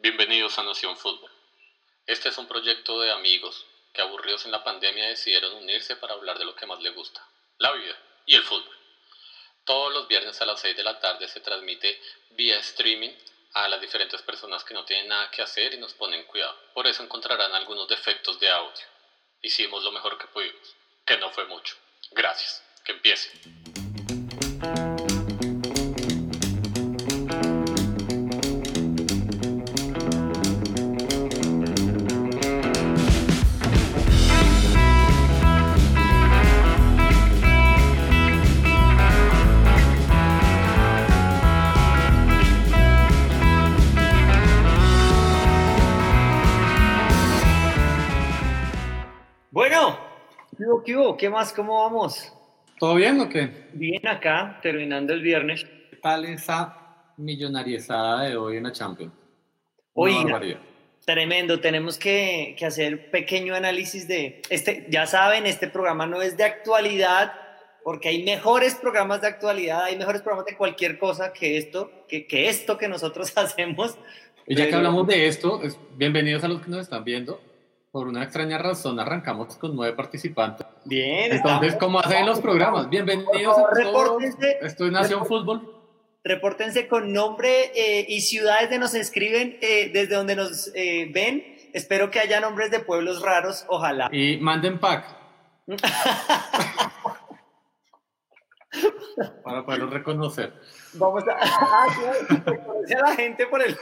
[0.00, 1.28] Bienvenidos a Nación Fútbol.
[2.06, 6.38] Este es un proyecto de amigos que aburridos en la pandemia decidieron unirse para hablar
[6.38, 7.20] de lo que más les gusta,
[7.58, 8.78] la vida y el fútbol.
[9.64, 12.00] Todos los viernes a las 6 de la tarde se transmite
[12.30, 13.10] vía streaming
[13.54, 16.56] a las diferentes personas que no tienen nada que hacer y nos ponen cuidado.
[16.74, 18.86] Por eso encontrarán algunos defectos de audio.
[19.42, 21.74] Hicimos lo mejor que pudimos, que no fue mucho.
[22.12, 22.62] Gracias.
[22.84, 23.32] Que empiece.
[50.88, 51.52] ¿Qué hubo, qué más?
[51.52, 52.32] ¿Cómo vamos?
[52.78, 53.68] ¿Todo bien o qué?
[53.74, 55.66] Bien acá, terminando el viernes.
[55.90, 59.12] ¿Qué tal esa millonariezada de hoy en la Champions?
[59.92, 60.40] Oiga.
[61.04, 64.86] Tremendo, tenemos que, que hacer pequeño análisis de este.
[64.88, 67.32] Ya saben, este programa no es de actualidad,
[67.84, 72.26] porque hay mejores programas de actualidad, hay mejores programas de cualquier cosa que esto, que,
[72.26, 73.98] que esto que nosotros hacemos.
[74.46, 77.42] Y ya que Pero- hablamos de esto, es- bienvenidos a los que nos están viendo.
[77.90, 80.66] Por una extraña razón arrancamos con nueve participantes.
[80.84, 82.90] Bien, Entonces, ¿cómo hacen los programas?
[82.90, 84.22] Bienvenidos favor, a todos.
[84.60, 85.74] Esto es Nación Fútbol.
[86.22, 91.42] Repórtense con nombre eh, y ciudades de nos escriben eh, desde donde nos eh, ven.
[91.72, 94.10] Espero que haya nombres de pueblos raros, ojalá.
[94.12, 95.06] Y manden pack
[99.42, 100.52] para poderlos reconocer.
[100.92, 101.86] Vamos a, ah,
[102.46, 103.74] a la gente por el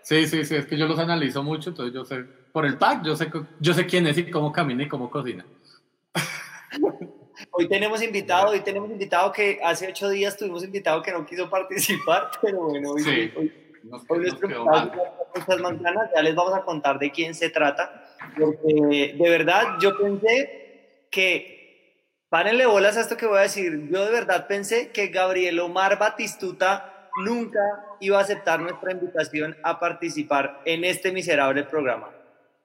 [0.00, 3.04] Sí, sí, sí, es que yo los analizo mucho, entonces yo sé, por el pack,
[3.04, 5.44] yo sé, yo sé quién es y cómo camina y cómo cocina.
[7.50, 11.48] Hoy tenemos invitado, hoy tenemos invitado que hace ocho días tuvimos invitado que no quiso
[11.50, 13.32] participar, pero bueno, hoy, Sí.
[13.36, 13.52] hoy-
[13.84, 14.92] Nos, hoy nos nuestro quedó mal.
[15.60, 18.04] manzanas, ya les vamos a contar de quién se trata,
[18.38, 21.96] porque de verdad yo pensé que,
[22.28, 25.98] párenle bolas a esto que voy a decir, yo de verdad pensé que Gabriel Omar
[25.98, 27.58] Batistuta nunca
[28.00, 32.08] iba a aceptar nuestra invitación a participar en este miserable programa.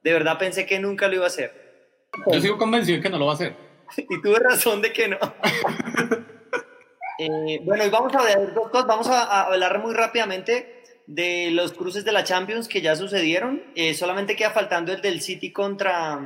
[0.03, 1.51] De verdad pensé que nunca lo iba a hacer.
[2.31, 3.55] Yo sigo convencido que no lo va a hacer.
[3.97, 5.17] Y tuve razón de que no.
[7.19, 8.87] Eh, bueno, y vamos a ver dos cosas.
[8.87, 13.63] Vamos a, a hablar muy rápidamente de los cruces de la Champions que ya sucedieron.
[13.75, 16.19] Eh, solamente queda faltando el del City contra,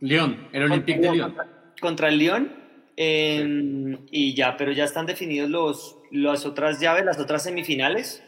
[0.00, 1.36] León, el Olympique de León.
[1.80, 2.56] contra el Lyon.
[2.96, 8.22] Eh, Y ya, pero ya están definidos los, las otras llaves, las otras semifinales.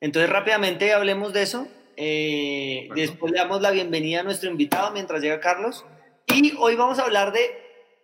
[0.00, 1.68] Entonces, rápidamente hablemos de eso.
[1.98, 3.02] Eh, Bueno.
[3.02, 5.84] Después le damos la bienvenida a nuestro invitado mientras llega Carlos.
[6.32, 7.40] Y hoy vamos a hablar de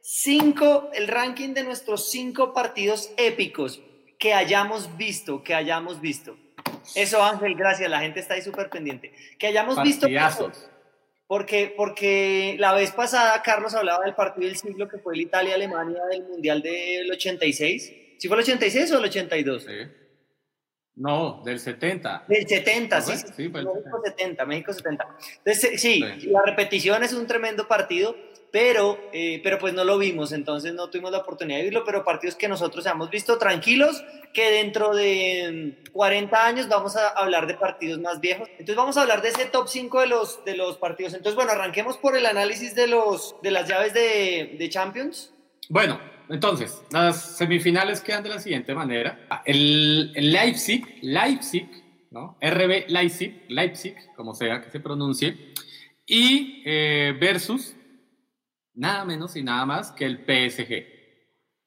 [0.03, 3.81] cinco, el ranking de nuestros cinco partidos épicos
[4.19, 6.37] que hayamos visto, que hayamos visto.
[6.95, 7.89] Eso, Ángel, gracias.
[7.89, 9.13] La gente está ahí súper pendiente.
[9.39, 10.03] Que hayamos visto.
[10.03, 10.71] Partidazos.
[11.27, 16.03] Porque, porque la vez pasada Carlos hablaba del partido del siglo que fue el Italia-Alemania
[16.11, 17.93] del Mundial del 86.
[18.19, 19.63] ¿Sí fue el 86 o el 82?
[19.63, 19.71] Sí.
[20.97, 22.25] No, del 70.
[22.29, 23.27] Del 70, sí, ¿No sí?
[23.37, 25.07] Sí, México 70, México 70.
[25.39, 26.27] Entonces, eh, sí, Sí.
[26.29, 28.15] la repetición es un tremendo partido,
[28.53, 32.05] pero, eh, pero pues no lo vimos, entonces no tuvimos la oportunidad de verlo, pero
[32.05, 37.49] partidos que nosotros hemos visto tranquilos, que dentro de mm, 40 años vamos a hablar
[37.49, 38.49] de partidos más viejos.
[38.53, 41.15] Entonces vamos a hablar de ese top 5 de los, de los partidos.
[41.15, 45.33] Entonces, bueno, arranquemos por el análisis de, los, de las llaves de, de Champions.
[45.69, 45.99] Bueno,
[46.29, 49.27] entonces, las semifinales quedan de la siguiente manera.
[49.45, 51.69] El, el Leipzig, Leipzig,
[52.11, 52.39] ¿no?
[52.41, 55.53] RB Leipzig, Leipzig, como sea que se pronuncie,
[56.07, 57.77] y eh, versus
[58.75, 60.69] nada menos y nada más que el PSG.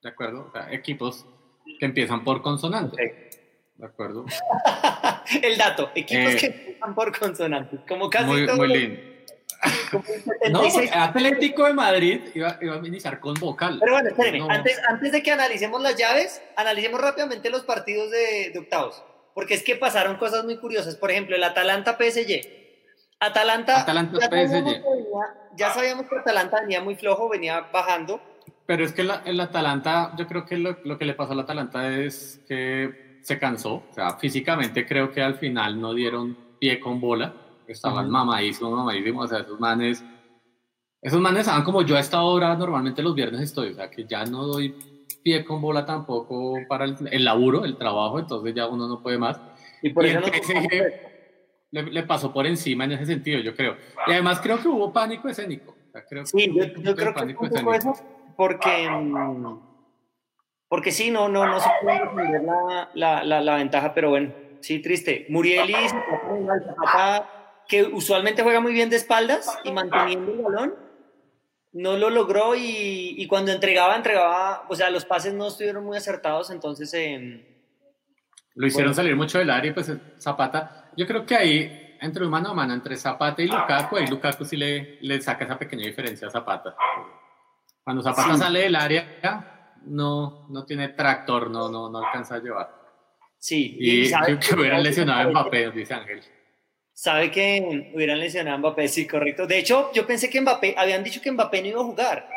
[0.02, 0.46] ¿De acuerdo?
[0.48, 1.26] O sea, equipos
[1.80, 3.30] que empiezan por consonante.
[3.76, 4.26] ¿De acuerdo?
[5.44, 9.17] el dato, equipos Eh, que empiezan por consonantes, como casi Muy, todos muy lindo.
[10.52, 10.74] No, 76.
[10.74, 13.78] porque Atlético de Madrid iba, iba a iniciar con vocal.
[13.80, 14.50] Pero bueno, espérenme, No.
[14.50, 19.04] antes, antes de que analicemos las llaves, analicemos rápidamente los partidos de, de octavos.
[19.34, 20.96] Porque es que pasaron cosas muy curiosas.
[20.96, 22.42] Por ejemplo, el Atalanta-PSG.
[23.20, 24.54] Atalanta, Atalanta, ya, PSG.
[24.64, 24.84] venía-
[25.56, 28.22] ya sabíamos que Atalanta venía muy flojo, venía bajando.
[28.66, 31.40] Pero es que la- el Atalanta, yo creo que lo, lo que le pasó al
[31.40, 33.84] Atalanta es que se cansó.
[33.90, 37.34] O sea, físicamente creo que al final no dieron pie con bola.
[37.68, 39.26] Estaban mamadísimos, mamadísimos.
[39.26, 40.04] O sea, esos manes,
[41.02, 43.70] esos manes estaban como yo a esta hora normalmente los viernes estoy.
[43.72, 44.76] O sea, que ya no doy
[45.24, 48.20] pie con bola tampoco para el, el laburo, el trabajo.
[48.20, 49.40] Entonces ya uno no puede más.
[49.82, 50.22] Y por Y eso
[51.72, 53.76] le, le pasó por encima en ese sentido, yo creo.
[54.08, 55.76] Y además creo que hubo pánico escénico.
[55.88, 57.74] O sea, creo Sí, yo, yo creo que fue un poco escénico.
[57.74, 57.94] eso,
[58.36, 59.60] porque, mm,
[60.70, 64.34] porque sí, no, no, no se puede defender la, la, la, la ventaja, pero bueno,
[64.62, 65.26] sí, triste.
[65.30, 65.74] Muriel y
[66.40, 67.30] igual, Zapata
[67.68, 70.76] que usualmente juega muy bien de espaldas y manteniendo el balón,
[71.74, 75.98] no lo logró y, y cuando entregaba, entregaba, o sea, los pases no estuvieron muy
[75.98, 76.94] acertados, entonces...
[76.94, 77.56] Eh,
[78.56, 82.50] lo hicieron salir mucho del área y pues Zapata, yo creo que ahí, entre mano
[82.50, 86.28] a mano, entre Zapata y Lukaku, ahí Lukaku sí le, le saca esa pequeña diferencia
[86.28, 86.76] a Zapata.
[87.84, 92.78] Cuando Zapata sale del área, no, no tiene tractor, no, no, no alcanza a llevar.
[93.38, 93.78] Sí.
[93.80, 96.22] Y, creo que hubieran lesionado a Mbappé, dice Ángel.
[96.98, 99.46] Sabe que hubieran lesionado a Mbappé, sí, correcto.
[99.46, 102.28] De hecho, yo pensé que Mbappé, habían dicho que Mbappé no iba a jugar.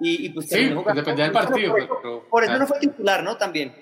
[0.00, 1.76] Y, y pues sí, dependía del partido.
[2.28, 3.36] Por, eso, no fue titular, ¿no?
[3.36, 3.72] También.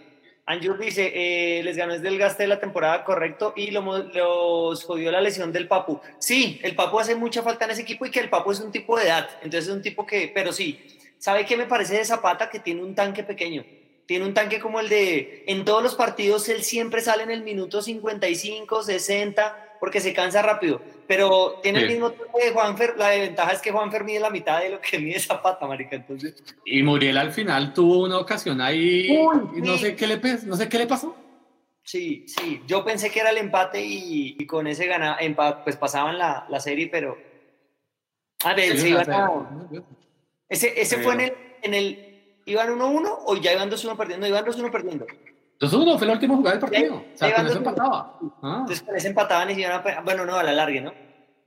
[0.45, 4.85] Anjur dice, eh, les ganó desde el gaste de la temporada, correcto, y lo, los
[4.85, 5.99] jodió la lesión del Papu.
[6.19, 8.71] Sí, el Papu hace mucha falta en ese equipo y que el Papu es un
[8.71, 10.79] tipo de edad, entonces es un tipo que, pero sí,
[11.17, 12.51] ¿sabe qué me parece de Zapata?
[12.51, 13.65] Que tiene un tanque pequeño,
[14.05, 17.43] tiene un tanque como el de, en todos los partidos él siempre sale en el
[17.43, 20.81] minuto 55, 60, porque se cansa rápido.
[21.07, 22.95] Pero tiene el mismo tiempo de Juanfer.
[22.97, 25.97] La ventaja es que Juanfer mide la mitad de lo que mide Zapata, marica.
[25.97, 26.35] Entonces...
[26.65, 29.09] Y Muriel al final tuvo una ocasión ahí.
[29.57, 31.17] y no, sé qué le, no sé qué le pasó.
[31.83, 32.63] Sí, sí.
[32.67, 36.61] Yo pensé que era el empate y, con ese gana, empate, pues pasaban la, la
[36.61, 37.17] serie, pero.
[38.45, 39.31] A ver, sí, iban a...
[40.49, 41.33] Ese, ese fue en el,
[41.63, 42.05] en el.
[42.45, 44.27] ¿Iban 1-1 o ya iban 2-1 perdiendo?
[44.27, 45.07] Iban 2-1 perdiendo.
[45.61, 46.95] Entonces uno fue la última jugada del partido.
[46.95, 48.19] o sea, con eso empataba.
[48.43, 48.59] Ah.
[48.61, 50.01] Entonces con ese empataban y se iban a...
[50.03, 50.95] Bueno, no, a la larga, ¿no?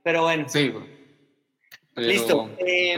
[0.02, 0.44] Pero bueno.
[0.48, 0.70] Sí,
[1.94, 2.50] Listo.
[2.58, 2.96] Eh,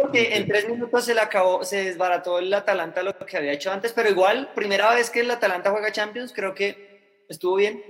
[0.00, 3.70] porque en tres minutos se le acabó, se desbarató el Atalanta lo que había hecho
[3.70, 7.82] antes, pero igual, primera vez que el Atalanta juega Champions, creo que estuvo bien.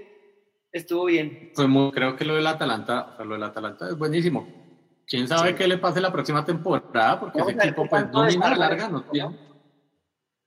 [0.73, 1.53] Estuvo bien.
[1.55, 4.49] Fue muy, creo que lo del Atalanta, o sea, lo del Atalanta es buenísimo.
[5.07, 8.57] Quién sabe qué le pase la próxima temporada, porque ese equipo pues no ni una
[8.57, 9.44] larga, no tiene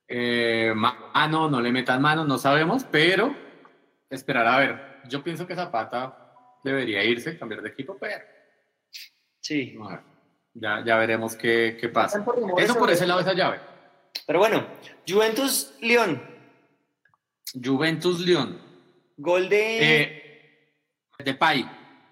[0.08, 3.34] eh, mano, no le metan mano, no sabemos, pero
[4.08, 5.00] esperar a ver.
[5.08, 8.24] Yo pienso que Zapata debería irse, cambiar de equipo, pero.
[9.40, 9.76] Sí.
[10.54, 12.24] ya, ya veremos qué, qué pasa.
[12.56, 13.60] Eso por ese lado, esa llave.
[14.26, 14.66] Pero bueno,
[15.06, 16.22] Juventus León.
[17.62, 18.60] Juventus León.
[19.16, 20.02] Gol de.
[20.02, 20.22] Eh,
[21.24, 21.68] de Pai.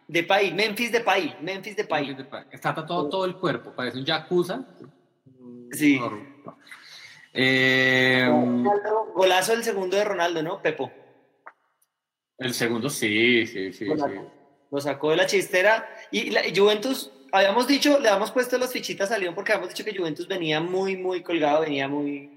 [0.09, 1.37] De Pai, Memphis de Pai.
[1.41, 2.17] Memphis de Pai.
[2.51, 4.65] Está todo, todo el cuerpo, parece un Yakuza.
[5.73, 6.01] Sí.
[7.38, 8.27] Eh,
[9.15, 10.91] Golazo el segundo de Ronaldo, ¿no, Pepo?
[12.38, 13.87] El segundo, sí, sí, sí.
[14.71, 15.88] Lo sacó de la chistera.
[16.11, 19.85] Y, la, Juventus, habíamos dicho, le habíamos puesto las fichitas a León porque habíamos dicho
[19.85, 22.31] que Juventus venía muy, muy colgado, venía muy.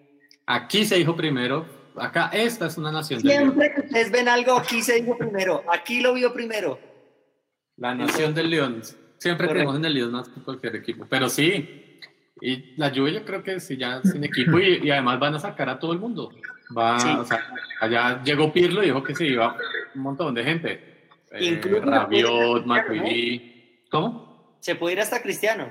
[0.45, 1.65] Aquí se dijo primero.
[1.95, 3.43] Acá, esta es una nación del León.
[3.43, 5.63] Siempre que ustedes ven algo, aquí se dijo primero.
[5.71, 6.79] Aquí lo vio primero.
[7.77, 8.81] La nación del León.
[9.17, 11.05] Siempre tenemos en el León más que cualquier equipo.
[11.09, 11.88] Pero sí,
[12.41, 15.69] y la Juve yo creo que sí, ya sin equipo y, además van a sacar
[15.69, 16.31] a todo el mundo.
[16.77, 17.43] Va, o sea,
[17.81, 19.55] allá llegó Pirlo y dijo que se iba
[19.95, 21.07] un montón de gente.
[21.31, 23.85] Eh, Incluso Rabiot, Matuidi.
[23.89, 24.57] ¿Cómo?
[24.59, 25.67] Se puede ir hasta Cristiano.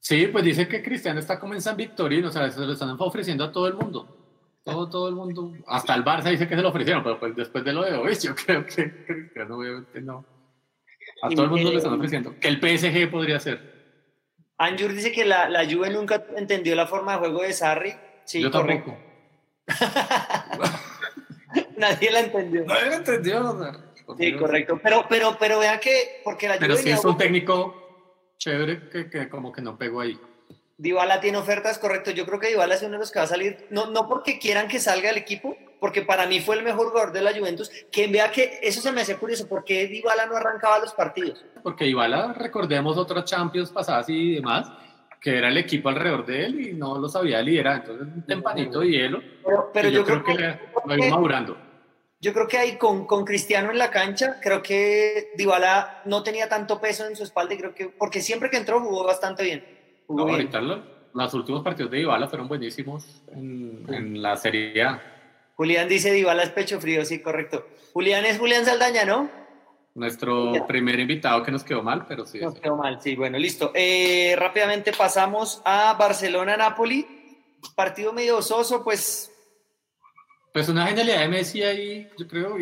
[0.00, 2.94] Sí, pues dice que Cristiano está como en San Victorino, o sea, se lo están
[2.98, 4.16] ofreciendo a todo el mundo.
[4.64, 5.52] Todo, todo el mundo.
[5.66, 8.14] Hasta el Barça dice que se lo ofrecieron, pero pues después de lo de hoy,
[8.20, 9.58] yo creo que Cristiano
[10.02, 10.24] no.
[11.22, 12.34] A todo el mundo le están ofreciendo.
[12.40, 13.75] Que el PSG podría ser.
[14.58, 17.94] Anjur dice que la, la Juve nunca entendió la forma de juego de Sarri.
[18.24, 18.96] Sí, Yo correcto.
[21.76, 22.64] Nadie la entendió.
[22.64, 23.82] Nadie la entendió.
[24.18, 24.80] sí, correcto.
[24.82, 29.10] Pero, pero, pero vean que, porque la Juve Pero sí es un técnico chévere que,
[29.10, 30.18] que, como que no pegó ahí.
[30.78, 32.10] Dybala tiene ofertas, correcto.
[32.10, 34.38] Yo creo que Dybala es uno de los que va a salir, no, no porque
[34.38, 37.70] quieran que salga el equipo, porque para mí fue el mejor jugador de la Juventus,
[37.90, 41.44] que vea que eso se me hace curioso, ¿por qué Dybala no arrancaba los partidos?
[41.62, 44.70] Porque Dybala, recordemos otros Champions pasadas y demás,
[45.20, 48.80] que era el equipo alrededor de él y no lo sabía liderar, entonces un tempanito
[48.80, 49.22] de hielo.
[49.72, 51.56] Pero, yo, creo, que, que lo iba madurando.
[52.20, 56.48] Yo creo que ahí con, con Cristiano en la cancha, creo que Dybala no tenía
[56.48, 59.64] tanto peso en su espalda y creo que, porque siempre que entró jugó bastante bien.
[60.08, 65.15] no, ahorita los últimos partidos de Dybala fueron buenísimos en, en la Serie A
[65.56, 67.66] Julián dice Dybala es pecho frío, sí, correcto.
[67.92, 69.30] Julián es Julián Saldaña, ¿no?
[69.94, 72.38] Nuestro primer invitado que nos quedó mal, pero sí.
[72.38, 73.72] Nos quedó mal, sí, bueno, listo.
[73.74, 77.06] Eh, rápidamente pasamos a Barcelona-Napoli.
[77.74, 79.32] Partido medio soso, pues.
[80.52, 82.56] Pues una genialidad de Messi ahí, yo creo,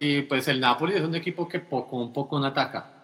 [0.00, 2.96] y, pues el Napoli es un equipo que poco un poco no ataca.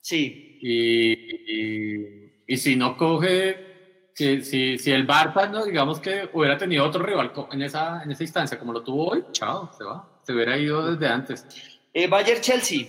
[0.00, 0.58] Sí.
[0.62, 3.75] y, y si no coge
[4.16, 5.66] si, si, si el Barça, ¿no?
[5.66, 9.24] digamos que hubiera tenido otro rival en esa, en esa instancia como lo tuvo hoy,
[9.32, 10.08] chao, se va.
[10.22, 11.46] Se hubiera ido desde antes.
[11.92, 12.86] Eh, Bayern Chelsea,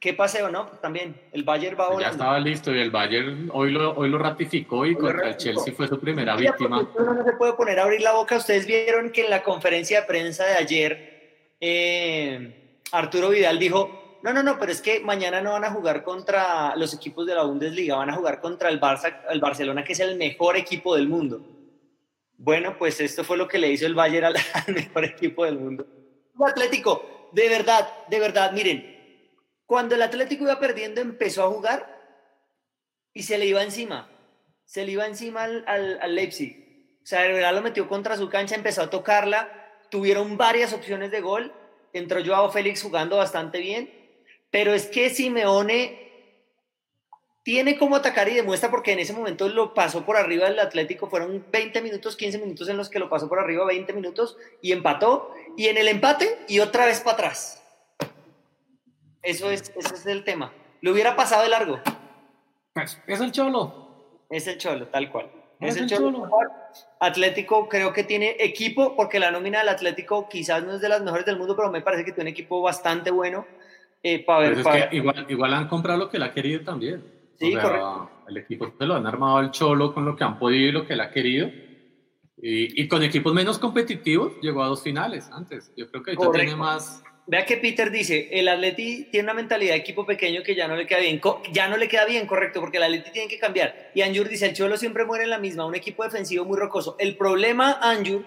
[0.00, 0.66] qué paseo, ¿no?
[0.82, 4.84] También, el Bayern va Ya estaba listo y el Bayern hoy lo, hoy lo ratificó
[4.84, 6.88] y contra el Chelsea fue su primera víctima.
[6.96, 8.36] Uno no se puede poner a abrir la boca.
[8.36, 14.32] Ustedes vieron que en la conferencia de prensa de ayer, eh, Arturo Vidal dijo, no,
[14.32, 17.42] no, no, pero es que mañana no van a jugar contra los equipos de la
[17.42, 21.08] Bundesliga, van a jugar contra el, Barça, el Barcelona, que es el mejor equipo del
[21.08, 21.44] mundo.
[22.38, 25.58] Bueno, pues esto fue lo que le hizo el Bayern al, al mejor equipo del
[25.58, 25.86] mundo.
[26.42, 29.28] Atlético, de verdad, de verdad, miren,
[29.66, 31.86] cuando el Atlético iba perdiendo empezó a jugar
[33.12, 34.08] y se le iba encima,
[34.64, 36.96] se le iba encima al, al Leipzig.
[37.02, 39.50] O sea, de verdad lo metió contra su cancha, empezó a tocarla,
[39.90, 41.52] tuvieron varias opciones de gol,
[41.92, 44.03] entró Joao Félix jugando bastante bien,
[44.54, 45.98] pero es que Simeone
[47.42, 51.10] tiene como atacar y demuestra porque en ese momento lo pasó por arriba del Atlético,
[51.10, 54.70] fueron 20 minutos, 15 minutos en los que lo pasó por arriba, 20 minutos y
[54.70, 57.64] empató, y en el empate y otra vez para atrás.
[59.24, 60.52] Eso es, ese es el tema.
[60.82, 61.80] Le hubiera pasado de largo.
[62.74, 64.20] Pues, es el Cholo.
[64.30, 65.32] Es el Cholo, tal cual.
[65.58, 66.12] Es Es el el Cholo.
[66.12, 66.30] Cholo.
[67.00, 71.02] Atlético creo que tiene equipo, porque la nómina del Atlético quizás no es de las
[71.02, 73.44] mejores del mundo, pero me parece que tiene un equipo bastante bueno
[74.04, 74.62] eh, para ver.
[74.62, 77.02] Pues es que igual, igual han comprado lo que él ha querido también.
[77.38, 78.10] Sí, correcto.
[78.28, 80.86] El equipo se lo han armado el Cholo con lo que han podido y lo
[80.86, 81.48] que él ha querido.
[82.40, 85.72] Y, y con equipos menos competitivos llegó a dos finales antes.
[85.76, 86.46] Yo creo que ahorita Correcto.
[86.46, 87.02] tiene más.
[87.26, 90.76] Vea que Peter dice, el Atleti tiene una mentalidad de equipo pequeño que ya no
[90.76, 93.90] le queda bien, ya no le queda bien, correcto, porque el Atleti tiene que cambiar.
[93.94, 96.96] Y Anjur dice, el Cholo siempre muere en la misma, un equipo defensivo muy rocoso.
[96.98, 98.26] El problema, Anjur,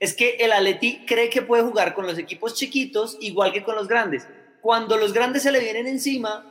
[0.00, 3.74] es que el Atleti cree que puede jugar con los equipos chiquitos igual que con
[3.74, 4.26] los grandes.
[4.60, 6.44] Cuando los grandes se le vienen encima,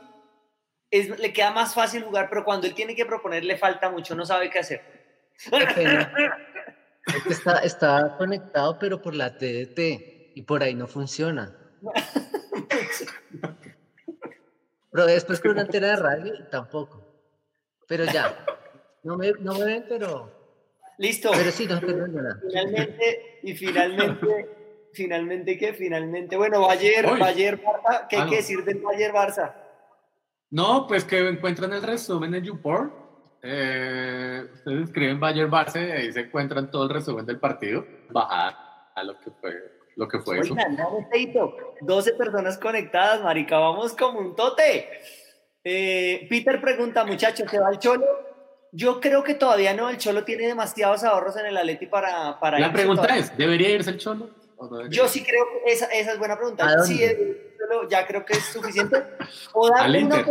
[0.90, 4.14] es- le queda más fácil jugar, pero cuando él tiene que proponer le falta mucho,
[4.14, 4.82] no sabe qué hacer.
[7.28, 11.54] Está, está conectado, pero por la TDT y por ahí no funciona.
[14.90, 17.04] Pero después con una antena de radio tampoco.
[17.86, 18.44] Pero ya.
[19.04, 20.30] No me, no me ven, pero,
[20.98, 21.30] Listo.
[21.32, 22.40] pero sí, no tengo nada.
[22.46, 24.57] Finalmente, y finalmente,
[24.98, 25.72] finalmente, ¿qué?
[25.72, 27.20] Finalmente, bueno, Bayern, Uy.
[27.20, 29.54] Bayern Barça, ¿qué hay que decir del Bayern Barça?
[30.50, 32.92] No, pues que encuentran el resumen en YouPorn.
[33.42, 37.86] Eh, ustedes escriben Bayern Barça y ahí se encuentran todo el resumen del partido.
[38.10, 38.56] Bajar
[38.94, 39.52] a lo que fue,
[39.96, 40.54] lo que fue eso.
[40.54, 44.88] No, Teito, 12 personas conectadas, marica, vamos como un tote.
[45.62, 48.04] Eh, Peter pregunta, muchachos, ¿se va el Cholo?
[48.72, 52.58] Yo creo que todavía no, el Cholo tiene demasiados ahorros en el Atleti para, para
[52.58, 53.22] La irse pregunta todavía.
[53.22, 54.30] es, ¿debería irse el Cholo?
[54.58, 54.96] O no debería?
[55.02, 56.82] Yo sí creo que esa, esa es buena ¿A pregunta.
[56.84, 57.00] Sí,
[57.58, 59.02] Cholo ya creo que es suficiente.
[59.54, 60.26] O Al darle una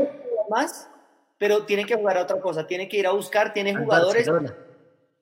[0.49, 0.89] más,
[1.37, 4.55] pero tiene que jugar a otra cosa, tiene que ir a buscar, tiene jugadores Barcelona.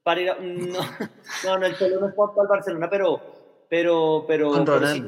[0.03, 0.79] para ir a- no,
[1.45, 5.03] no, no, el Cholo no es para el Barcelona, pero, pero, pero, pero sí.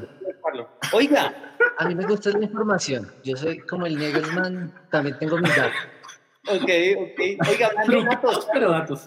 [0.94, 3.12] Oiga, A mí me gusta la información.
[3.24, 5.74] Yo soy como el Negerman, también tengo mis datos.
[6.48, 7.48] ok, ok.
[7.50, 9.06] Oiga, hablando de datos, Pero datos.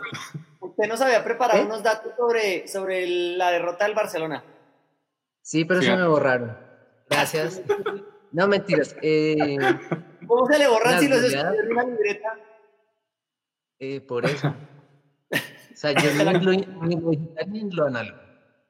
[0.60, 1.64] usted nos había preparado ¿Eh?
[1.64, 4.44] unos datos sobre, sobre la derrota del Barcelona.
[5.50, 6.02] Sí, pero se Fíjate.
[6.02, 6.56] me borraron.
[7.08, 7.60] Gracias.
[8.32, 8.94] No, mentiras.
[9.02, 9.58] Eh,
[10.24, 12.38] ¿Cómo se le borran si los escribió en una libreta?
[13.80, 14.54] eh, por eso.
[15.32, 18.18] O sea, yo ni lo, ni lo digital ni lo análogo.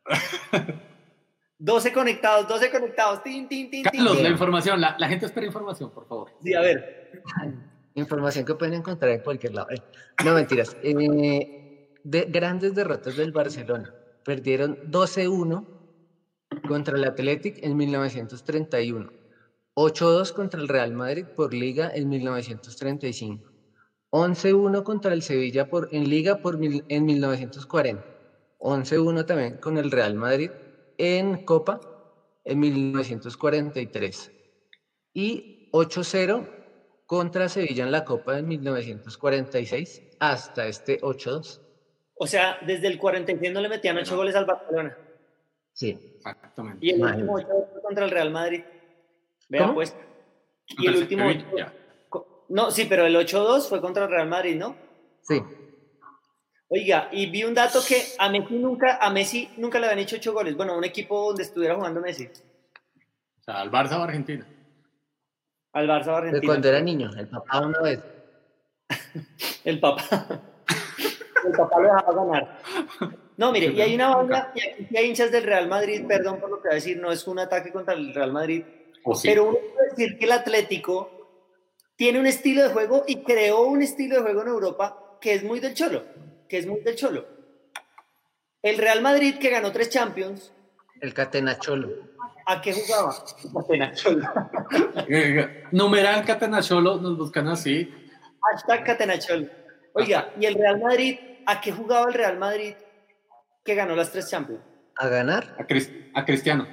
[1.58, 3.22] 12 conectados, 12 conectados.
[3.22, 4.22] Tin, tin, tin, tin, Carlos, tin.
[4.22, 6.30] la información, la, la gente espera información, por favor.
[6.42, 7.22] Sí, a ver.
[7.96, 9.68] Información que pueden encontrar en cualquier lado.
[9.72, 9.82] Eh,
[10.24, 10.74] No, mentiras.
[10.82, 13.92] Eh, de, grandes derrotas del Barcelona.
[14.24, 15.79] Perdieron 12-1
[16.66, 19.12] contra el Athletic en 1931.
[19.74, 23.50] 8-2 contra el Real Madrid por Liga en 1935.
[24.10, 28.04] 11-1 contra el Sevilla por, en Liga por mil- en 1940.
[28.58, 30.50] 11-1 también con el Real Madrid
[30.98, 31.80] en Copa
[32.44, 34.32] en 1943.
[35.14, 36.48] Y 8-0
[37.06, 41.60] contra Sevilla en la Copa en 1946 hasta este 8-2.
[42.14, 44.96] O sea, desde el 46 no le metían 8 goles al Barcelona.
[45.80, 45.98] Sí.
[46.16, 46.84] Exactamente.
[46.84, 47.30] Y el Imagínate.
[47.32, 48.62] último 8 fue contra el Real Madrid.
[49.48, 49.74] Vea, ¿Cómo?
[49.74, 49.96] pues.
[50.66, 51.24] Y el último.
[51.26, 54.76] Ocho- No, sí, pero el 8-2 fue contra el Real Madrid, ¿no?
[55.22, 55.40] Sí.
[56.68, 60.16] Oiga, y vi un dato que a Messi nunca, a Messi nunca le habían hecho
[60.16, 60.54] 8 goles.
[60.54, 62.26] Bueno, un equipo donde estuviera jugando Messi.
[62.26, 64.46] O sea, al Barça o Argentina.
[65.72, 66.46] Al Barça o De Argentina.
[66.52, 68.00] cuando era niño, el papá una vez.
[69.64, 70.40] El papá.
[71.44, 72.58] El papá lo dejaba ganar.
[73.36, 76.50] No, mire, y hay una banda, y aquí hay hinchas del Real Madrid, perdón por
[76.50, 78.64] lo que voy a decir, no es un ataque contra el Real Madrid,
[79.04, 79.28] O sí.
[79.28, 81.10] pero uno puede decir que el Atlético
[81.96, 85.42] tiene un estilo de juego y creó un estilo de juego en Europa que es
[85.42, 86.04] muy del Cholo,
[86.48, 87.26] que es muy del Cholo.
[88.62, 90.52] El Real Madrid que ganó tres Champions,
[91.00, 92.10] El Catenacholo.
[92.46, 93.14] ¿a qué jugaba?
[93.58, 94.26] Apenas Cholo.
[95.08, 97.90] Eh, eh, Numeral Catanacholo, nos buscan así.
[98.42, 99.46] Hashtag Catenacholo.
[99.94, 101.18] Oiga, ¿y el Real Madrid?
[101.46, 102.74] ¿A qué jugaba el Real Madrid
[103.64, 104.62] que ganó las tres Champions?
[104.96, 105.56] A ganar.
[105.58, 106.66] A, Cris- a Cristiano.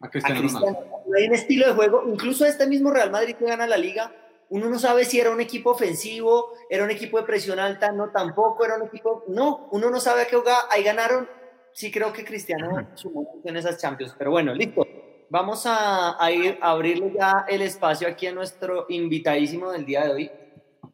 [0.00, 0.78] a Cristiano, a Cristiano.
[1.16, 4.12] Hay un estilo de juego, incluso este mismo Real Madrid que gana la liga,
[4.48, 8.10] uno no sabe si era un equipo ofensivo, era un equipo de presión alta, no,
[8.10, 11.28] tampoco era un equipo, no, uno no sabe a qué jugar, ahí ganaron,
[11.72, 14.86] sí creo que Cristiano sumó en esas Champions, pero bueno, listo.
[15.30, 20.04] Vamos a, a ir a abrirle ya el espacio aquí a nuestro invitadísimo del día
[20.04, 20.30] de hoy.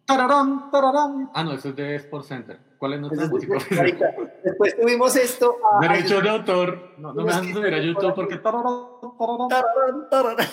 [0.07, 1.31] Tararán, tararán.
[1.35, 2.59] Ah, no, eso es de Sports Center.
[2.79, 3.59] ¿Cuál es nuestra música?
[3.79, 4.15] Ahorita.
[4.45, 5.57] Después tuvimos esto.
[5.73, 6.95] a- a- Derecho de autor.
[6.99, 8.37] No, no me dejan subir a YouTube porque.
[8.39, 8.87] tararán,
[9.19, 9.49] tararán.
[9.49, 10.47] Tararán, tararán.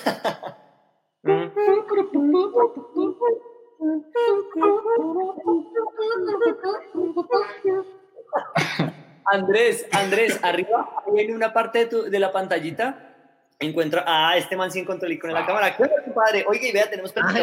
[9.26, 13.16] Andrés, Andrés, arriba ahí en una parte de, tu- de la pantallita
[13.60, 14.04] encuentra.
[14.06, 15.76] Ah, este man sí encontró el icono de la cámara.
[15.76, 16.46] ¿Qué onda, compadre?
[16.48, 17.34] Oiga, y vea, tenemos Ah.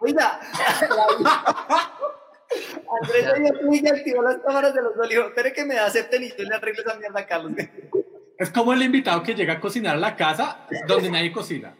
[0.00, 0.40] Oiga,
[3.02, 5.08] Andrés le dio clic y activó las cámaras de los dos.
[5.08, 7.52] Le dijo, espere que me acepten y yo le arreglo esa mierda a Carlos.
[8.36, 11.76] Es como el invitado que llega a cocinar a la casa donde nadie cocina.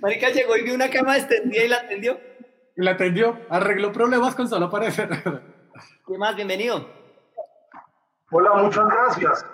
[0.00, 2.18] Marica llegó y vio una cama extendida y la atendió.
[2.76, 5.08] Y la atendió, arregló problemas con solo aparecer.
[6.06, 6.34] ¿Qué más?
[6.36, 6.88] Bienvenido.
[8.30, 9.46] Hola, muchas gracias.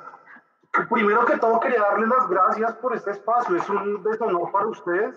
[0.90, 3.56] Primero que todo quería darles las gracias por este espacio.
[3.56, 5.14] Es un deshonor para ustedes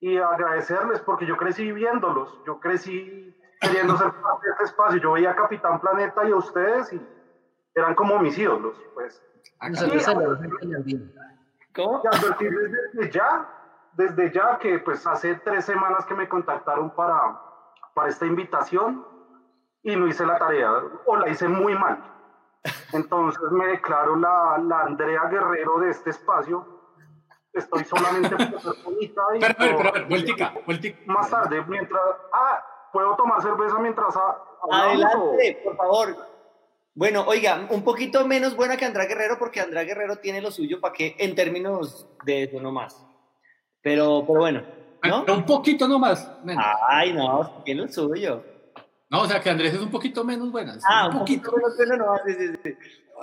[0.00, 2.38] y agradecerles porque yo crecí viéndolos.
[2.46, 5.00] Yo crecí queriendo ser parte de este espacio.
[5.00, 7.00] Yo veía a Capitán Planeta y a ustedes y
[7.74, 8.76] eran como mis ídolos.
[8.94, 9.22] Pues
[9.70, 10.98] Nosotros Colombia.
[11.74, 12.02] ¿Cómo?
[12.04, 13.48] y advertirles desde ya,
[13.94, 17.40] desde ya que pues hace tres semanas que me contactaron para,
[17.94, 19.06] para esta invitación
[19.82, 20.70] y no hice la tarea
[21.06, 21.98] o la hice muy mal.
[22.92, 26.66] Entonces me declaro la, la Andrea Guerrero de este espacio.
[27.54, 30.98] Estoy solamente por ser bonita y Pero, pero, pero, ver, vueltica, vueltica.
[31.06, 32.02] más tarde, mientras...
[32.32, 34.14] Ah, ¿puedo tomar cerveza mientras
[34.70, 36.16] Adelante, por favor.
[36.94, 40.80] Bueno, oiga, un poquito menos buena que Andrés Guerrero, porque Andrés Guerrero tiene lo suyo
[40.80, 43.02] para que, en términos de eso nomás.
[43.82, 44.62] Pero, pero bueno,
[45.02, 45.24] ¿no?
[45.24, 46.30] Pero un poquito nomás.
[46.44, 46.64] menos.
[46.88, 48.44] Ay, no, tiene lo suyo.
[49.08, 50.78] No, o sea que Andrés es un poquito menos buena.
[50.88, 52.20] Ah, un poquito menos bueno nomás.
[52.26, 52.76] Sí, sí, sí.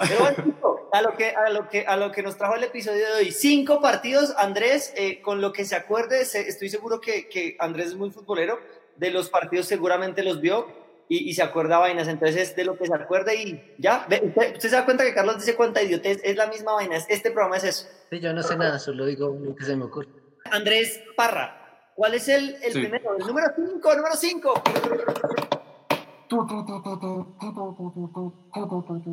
[0.08, 3.06] Pero bueno, a lo, que, a, lo que, a lo que nos trajo el episodio
[3.08, 3.32] de hoy.
[3.32, 7.88] Cinco partidos, Andrés, eh, con lo que se acuerde, se- estoy seguro que, que Andrés
[7.88, 8.60] es muy futbolero,
[9.00, 10.68] de los partidos seguramente los vio
[11.08, 14.70] y, y se acuerda vainas, entonces de lo que se acuerde y ya, usted, usted
[14.70, 17.58] se da cuenta que Carlos dice cuánta idiotez, es la misma vaina, es- este programa
[17.58, 17.88] es eso.
[18.12, 20.10] Sí, yo no sé nada, solo digo lo que se me ocurre.
[20.52, 22.80] Andrés Parra, ¿cuál es el, el Sí.
[22.82, 23.18] primero?
[23.18, 24.54] El número cinco, número cinco.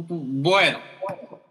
[0.09, 0.79] Bueno,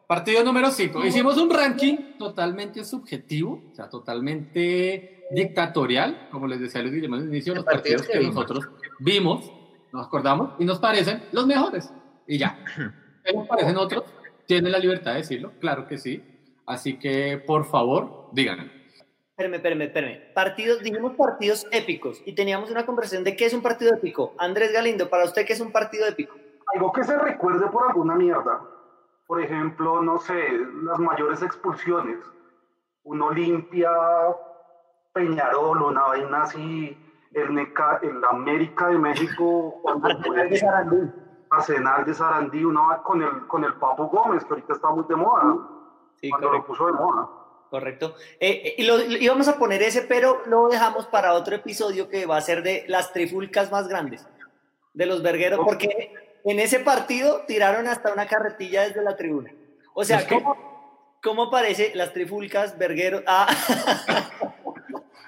[0.08, 1.06] partido número 5.
[1.06, 7.26] Hicimos un ranking totalmente subjetivo, o sea, totalmente dictatorial, como les decía Luis Guillermo al
[7.26, 9.52] inicio, los partidos partidos que nosotros vimos,
[9.92, 11.92] nos acordamos y nos parecen los mejores.
[12.28, 12.64] Y ya.
[13.24, 14.04] ¿Qué nos parecen otros?
[14.46, 16.24] Tienen la libertad de decirlo, claro que sí.
[16.68, 18.72] Así que, por favor, díganme.
[19.38, 20.34] Espérame, espérame, espérame.
[20.34, 24.34] Partidos, dijimos partidos épicos y teníamos una conversación de qué es un partido épico.
[24.38, 26.36] Andrés Galindo, para usted, ¿qué es un partido épico?
[26.74, 28.62] Algo que se recuerde por alguna mierda.
[29.28, 30.34] Por ejemplo, no sé,
[30.84, 32.20] las mayores expulsiones.
[33.04, 33.92] Un Olimpia,
[35.20, 36.96] Peñarol, una vaina así,
[37.34, 41.12] el, Neca, el América de México, Arsenal de Sarandí.
[41.50, 45.16] Arsenal de Sarandí, una con el, con el Papu Gómez, que ahorita está muy de
[45.16, 45.56] moda,
[46.20, 46.68] Sí, cuando lo correcto.
[46.68, 47.30] puso de moda.
[47.70, 48.16] correcto.
[48.42, 52.10] Eh, eh, y lo, lo- íbamos a poner ese, pero lo dejamos para otro episodio
[52.10, 54.28] que va a ser de las trifulcas más grandes,
[54.94, 55.66] de los vergueros, Ok.
[55.66, 59.50] porque en ese partido tiraron hasta una carretilla desde la tribuna.
[59.94, 60.28] O sea.
[60.28, 63.24] ¿cómo, cómo parece las trifulcas, vergueros?
[63.28, 63.48] Ah,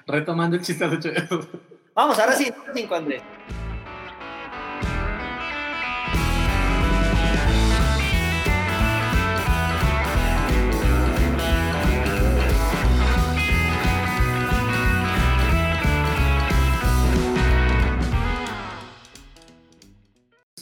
[0.08, 1.48] Retomando el chiste hace ocho-
[1.94, 3.22] vamos, ahora sí, cinco, Andrés.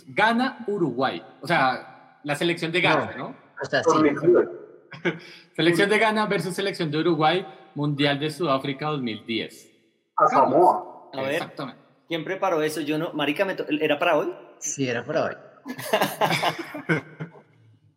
[0.08, 1.22] Gana Uruguay.
[1.40, 3.34] O sea, la selección de Ghana, ¿no?
[3.60, 4.14] Hasta Por sí.
[5.56, 9.70] Selección de Ghana versus selección de Uruguay, Mundial de Sudáfrica 2010.
[10.16, 11.10] A Samoa.
[11.12, 11.80] A ver, Exactamente.
[12.08, 12.80] ¿quién preparó eso?
[12.80, 14.32] Yo no, marica, me to- ¿era para hoy?
[14.58, 15.36] Sí, era para hoy.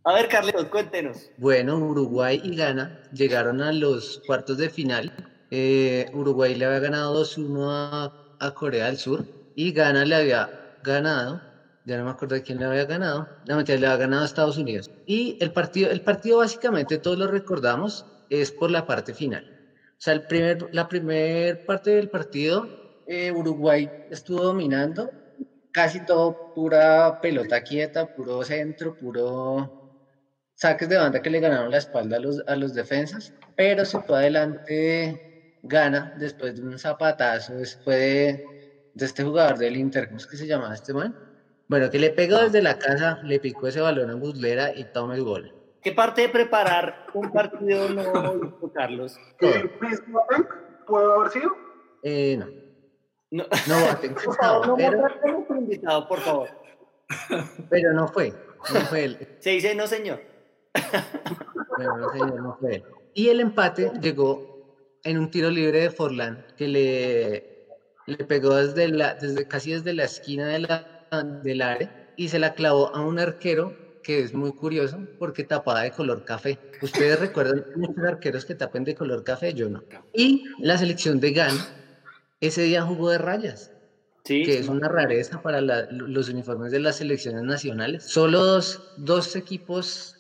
[0.06, 1.30] A ver, Carlos, cuéntenos.
[1.38, 5.12] Bueno, Uruguay y Ghana llegaron a los cuartos de final.
[5.52, 9.26] Eh, Uruguay le había ganado 2-1 a, a Corea del Sur
[9.56, 11.42] y Ghana le había ganado,
[11.90, 14.26] ya no me acuerdo de quién le había ganado, no, mentira, le había ganado a
[14.26, 14.90] Estados Unidos.
[15.06, 19.44] Y el partido, el partido básicamente todos lo recordamos, es por la parte final.
[19.44, 22.72] O sea, el primer, la primera parte del partido,
[23.06, 25.14] eh, Uruguay estuvo dominando,
[25.72, 29.74] casi todo pura pelota quieta, puro centro, puro
[30.56, 34.00] saques de banda que le ganaron la espalda a los, a los defensas, pero se
[34.02, 35.18] fue adelante,
[35.62, 38.44] gana después de un zapatazo, después de,
[38.94, 41.16] de este jugador del Inter, ¿cómo es que se llama este man?
[41.70, 45.16] Bueno, que le pegó desde la casa, le picó ese balón a Muslera y toma
[45.16, 45.54] el gol.
[45.84, 49.16] ¿Qué parte de preparar un partido no hizo Carlos?
[49.40, 49.70] ¿El
[50.88, 51.52] puede haber sido?
[52.02, 52.48] Eh, no.
[53.32, 56.50] No, No, Boateng por favor, no pero, nuestro invitado, por favor.
[57.70, 58.34] pero no fue.
[58.74, 59.38] No fue él.
[59.40, 60.22] Se dice no, señor.
[61.78, 62.84] Bueno, no, señor, no fue él.
[63.14, 67.68] Y el empate llegó en un tiro libre de Forlán que le,
[68.08, 72.40] le pegó desde la, desde, casi desde la esquina de la, del área y se
[72.40, 76.58] la clavó a un arquero que es muy curioso porque tapaba de color café.
[76.82, 79.84] Ustedes recuerdan muchos arqueros que tapen de color café, yo no.
[80.14, 81.66] Y la selección de Ghana
[82.42, 83.72] ese día jugó de rayas.
[84.26, 84.44] Sí.
[84.44, 88.04] que es una rareza para la- los uniformes de las selecciones nacionales.
[88.04, 90.18] Solo dos, dos equipos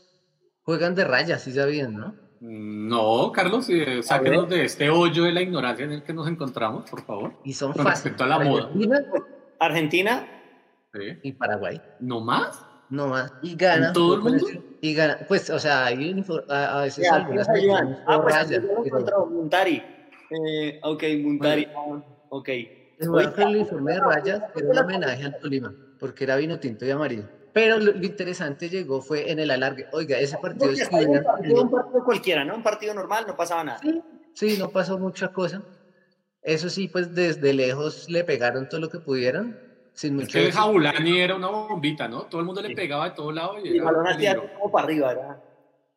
[0.63, 2.15] juegan de rayas, si sabían, ¿no?
[2.41, 6.89] No, Carlos, eh, sáquenos de este hoyo de la ignorancia en el que nos encontramos,
[6.89, 7.33] por favor.
[7.43, 8.03] Y son Con fáciles.
[8.15, 8.63] respecto a la moda.
[8.63, 9.03] Argentina
[9.59, 10.38] Argentina,
[10.93, 11.19] Sí.
[11.23, 12.65] y Paraguay, ¿No más?
[12.89, 13.31] no más.
[13.43, 13.87] Y gana.
[13.87, 14.45] ¿En todo el mundo?
[14.81, 17.47] Y gana, pues, o sea, hay unifor- a, a veces Ya, algunas
[18.07, 19.83] Ah, pues rayas, pero- encontré, Muntari.
[20.31, 21.67] Eh, ok, Muntari.
[21.75, 22.49] ah, ok.
[23.07, 26.89] Bueno el uniforme de rayas era un homenaje al Tolima, porque era vino tinto y
[26.91, 27.23] amarillo.
[27.53, 29.85] Pero lo, lo interesante llegó fue en el alargue.
[29.93, 32.55] Oiga, ese partido es un partido, un partido cualquiera, ¿no?
[32.55, 33.79] Un partido normal, no pasaba nada.
[33.81, 34.01] Sí,
[34.33, 35.61] sí, no pasó mucha cosa.
[36.41, 39.57] Eso sí, pues desde lejos le pegaron todo lo que pudieron,
[39.99, 40.51] sin Es mucho que el.
[40.53, 42.23] Jaulani era una bombita, ¿no?
[42.23, 42.75] Todo el mundo le Sí.
[42.75, 45.43] pegaba de todos lados y Y el balón hacía como para arriba, ¿verdad?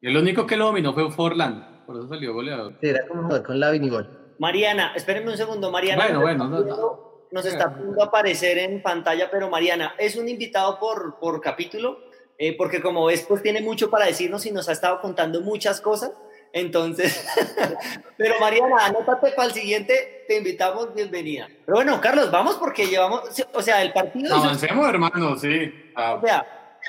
[0.01, 2.75] El único que lo dominó fue Forlán, por eso salió goleador.
[2.83, 4.35] Era como jugar con la vinibol.
[4.41, 6.03] Mariana, espérenme un segundo, Mariana.
[6.03, 10.17] Bueno, nos bueno, está no, viendo- Nos está viendo aparecer en pantalla, pero Mariana, es
[10.17, 11.99] un invitado por, por capítulo,
[12.37, 15.81] eh, porque como ves, pues tiene mucho para decirnos y nos ha estado contando muchas
[15.81, 16.13] cosas.
[16.53, 17.25] Entonces,
[18.19, 21.49] pero Mariana, anótate para el siguiente, te invitamos, bienvenida.
[21.65, 23.23] Pero bueno, Carlos, vamos porque llevamos,
[23.55, 25.73] o sea, el partido, Avancemos, hermano, sí.
[25.97, 26.47] Ah, o sea,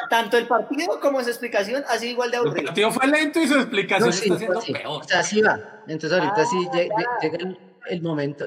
[0.10, 2.65] tanto el partido como esa explicación ha sido igual de el aburrido.
[2.67, 4.73] partido fue lento y su explicación No, sí, está siendo sí.
[4.73, 5.02] peor.
[5.02, 5.60] O sea, sí va.
[5.88, 6.67] Entonces ahorita Ah, sí
[7.21, 7.58] llega el,
[7.89, 8.45] el momento.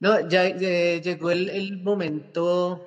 [0.00, 2.86] No, ya eh, llegó el, el momento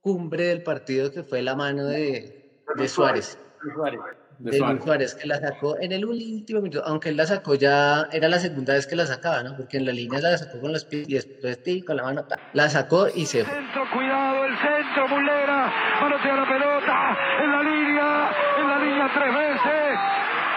[0.00, 3.38] cumbre del partido que fue la mano de, de Suárez.
[3.74, 4.00] Suárez.
[4.38, 4.84] De de Luis Suárez.
[4.84, 8.38] Suárez, que la sacó en el último minuto, aunque él la sacó ya, era la
[8.38, 9.56] segunda vez que la sacaba, ¿no?
[9.56, 12.24] Porque en la línea la sacó con los pies y después ti, con la mano,
[12.24, 13.54] ta, la sacó y se fue.
[13.54, 19.34] Centro, cuidado, el centro, Mulera, manotea la pelota, en la línea, en la línea tres
[19.34, 19.98] veces,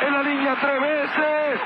[0.05, 1.59] en la línea tres veces.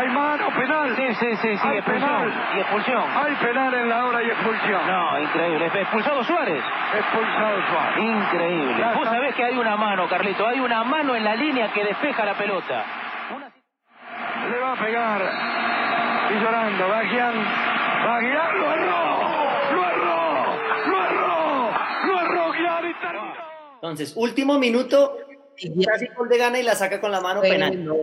[0.00, 0.96] Hay mano, penal.
[0.96, 2.08] Sí, sí, sí, sí, Hay expulsión.
[2.08, 2.32] penal.
[2.56, 3.04] Y expulsión.
[3.14, 4.86] Hay penal en la hora y expulsión.
[4.86, 5.66] No, increíble.
[5.66, 6.62] Expulsado Suárez.
[6.98, 7.98] Expulsado Suárez.
[7.98, 8.76] Increíble.
[8.78, 9.10] Ya Vos está.
[9.16, 10.46] sabés que hay una mano, Carlito.
[10.46, 12.84] Hay una mano en la línea que despeja la pelota.
[13.36, 13.50] Una-
[14.50, 15.20] Le va a pegar.
[16.30, 17.34] Y llorando, Bagian.
[18.06, 19.74] Bagian lo erró.
[19.74, 20.56] Lo erró.
[20.86, 21.70] Lo erró.
[22.06, 23.34] Lo erró, Gian y terminó.
[23.74, 25.16] Entonces, último minuto,
[25.58, 27.84] Y casi gol de gana y la saca con la mano penal.
[27.84, 27.94] no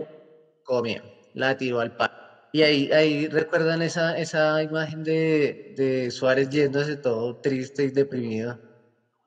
[0.62, 1.02] comió,
[1.38, 2.12] la tiró al palo.
[2.52, 8.58] Y ahí, ahí recuerdan esa, esa imagen de, de Suárez yéndose todo triste y deprimido.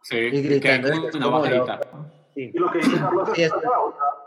[0.04, 1.82] Sí, Y que gritando como después una como bajadita.
[2.36, 3.52] Y lo que dice Carlos es sea,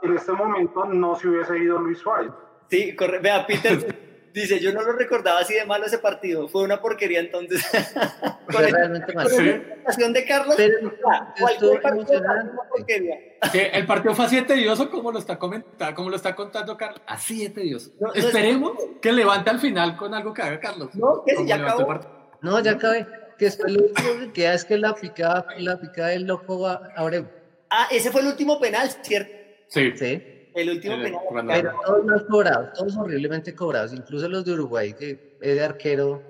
[0.03, 2.31] en este momento no se hubiese ido Luis Suárez.
[2.71, 3.19] Sí, corre.
[3.19, 4.04] Vea, Peter
[4.43, 6.49] dice, yo no lo recordaba así de malo ese partido.
[6.49, 7.65] Fue una porquería entonces.
[8.47, 9.25] Fue con el- realmente mal.
[9.29, 9.45] con Sí.
[9.47, 10.93] la presentación de Carlos, Pero
[11.39, 13.17] cualquier partido una porquería.
[13.53, 16.77] Que el partido fue así de tedioso como lo está comentando, como lo está contando
[16.77, 17.01] Carlos.
[17.07, 17.91] Así de tedioso.
[18.01, 20.95] No, no, Esperemos que levante al final con algo que haga Carlos.
[20.95, 22.01] No, que si ya acabó.
[22.43, 23.07] No, ya acabé.
[23.39, 26.91] Que esto lo último que queda es que la picada, la picada del loco a-
[26.97, 27.29] Abreu.
[27.71, 29.33] Ah, ese fue el último penal, ¿cierto?
[29.69, 29.93] Sí.
[29.97, 30.23] Sí.
[30.55, 31.47] El último El- penal.
[31.49, 36.23] Pero todos mal cobrados, todos horriblemente cobrados, incluso los de Uruguay, que ese arquero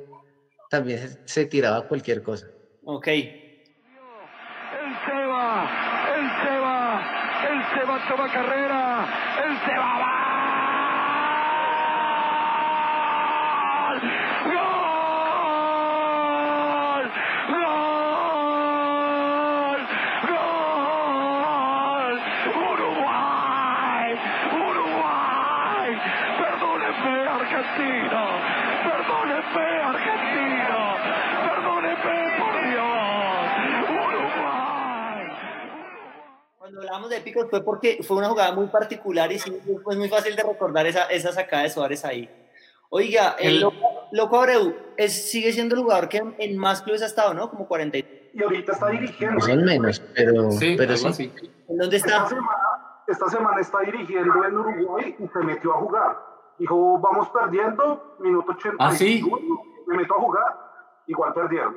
[0.71, 2.47] también se, se tiraba cualquier cosa.
[2.85, 3.07] Ok.
[3.09, 3.31] El
[5.07, 5.69] Seba,
[6.17, 7.03] el Seba,
[7.51, 9.07] el Seba toma carrera,
[9.47, 10.11] el Seba va.
[16.95, 17.11] ¡Gol!
[18.45, 19.05] ¡Gol!
[20.29, 22.15] ¡Gol!
[22.73, 24.11] ¡Uruguay!
[24.53, 25.91] ¡Uruguay!
[26.39, 28.23] ¡Perdóneme, Argentina!
[29.55, 30.79] ¡Perdóneme, Argentina!
[31.49, 33.95] ¡Perdóneme, por Dios!
[34.05, 35.29] ¡Uruguay!
[36.59, 40.09] Cuando hablamos de épicos fue porque fue una jugada muy particular y sí, fue muy
[40.09, 42.29] fácil de recordar esa, esa sacada de Suárez ahí.
[42.91, 43.77] Oiga, el, El- loco,
[44.13, 47.51] Loco Abreu es, sigue siendo el jugador que en, en más clubes ha estado, ¿no?
[47.51, 47.99] Como 40.
[47.99, 49.37] ¿En Y ahorita está dirigiendo.
[49.37, 51.07] No son menos, pero Sí, pero sí.
[51.09, 51.33] así.
[51.69, 52.29] dónde Esta está?
[52.29, 52.59] semana,
[53.09, 56.17] esta semana está dirigiendo en Uruguay y se metió a jugar.
[56.59, 58.77] Dijo, vamos perdiendo, minuto 80.
[58.79, 59.23] ¿Ah, sí?
[59.87, 60.45] Me meto a jugar,
[61.07, 61.77] igual perdieron.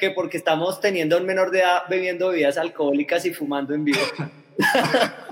[0.00, 4.00] Que porque estamos teniendo un menor de edad bebiendo bebidas alcohólicas y fumando en vivo.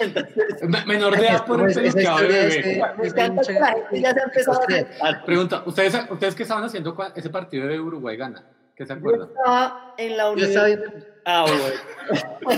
[0.00, 2.46] Entonces, Menor de edad por el esa pelicado de bebé.
[2.48, 4.56] es que- me es que hay encanta que mucha- la gente ya se ha empezado
[4.56, 5.24] a Usted- aceptar.
[5.24, 8.44] Pregunta, ¿ustedes, ¿ustedes qué estaban haciendo cuando ese partido de Uruguay gana?
[8.74, 9.28] ¿Qué se Yo acuerdan?
[9.28, 10.92] estaba en la Yo universidad.
[11.24, 12.52] Ah, bueno.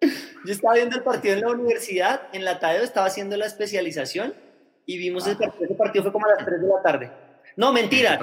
[0.44, 4.34] Yo estaba viendo el partido en la universidad, en la tarde estaba haciendo la especialización
[4.86, 5.64] y vimos ese partido.
[5.66, 7.12] Ese partido fue como a las 3 de la tarde.
[7.56, 8.18] No, mentira.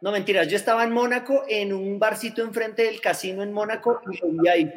[0.00, 0.46] No, mentiras.
[0.46, 4.72] Yo estaba en Mónaco, en un barcito enfrente del casino en Mónaco y veía ahí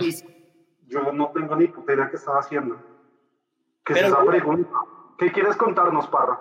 [0.88, 2.82] Yo no tengo ni puta idea qué estaba haciendo.
[5.20, 6.40] ¿Qué quieres contarnos, Parra?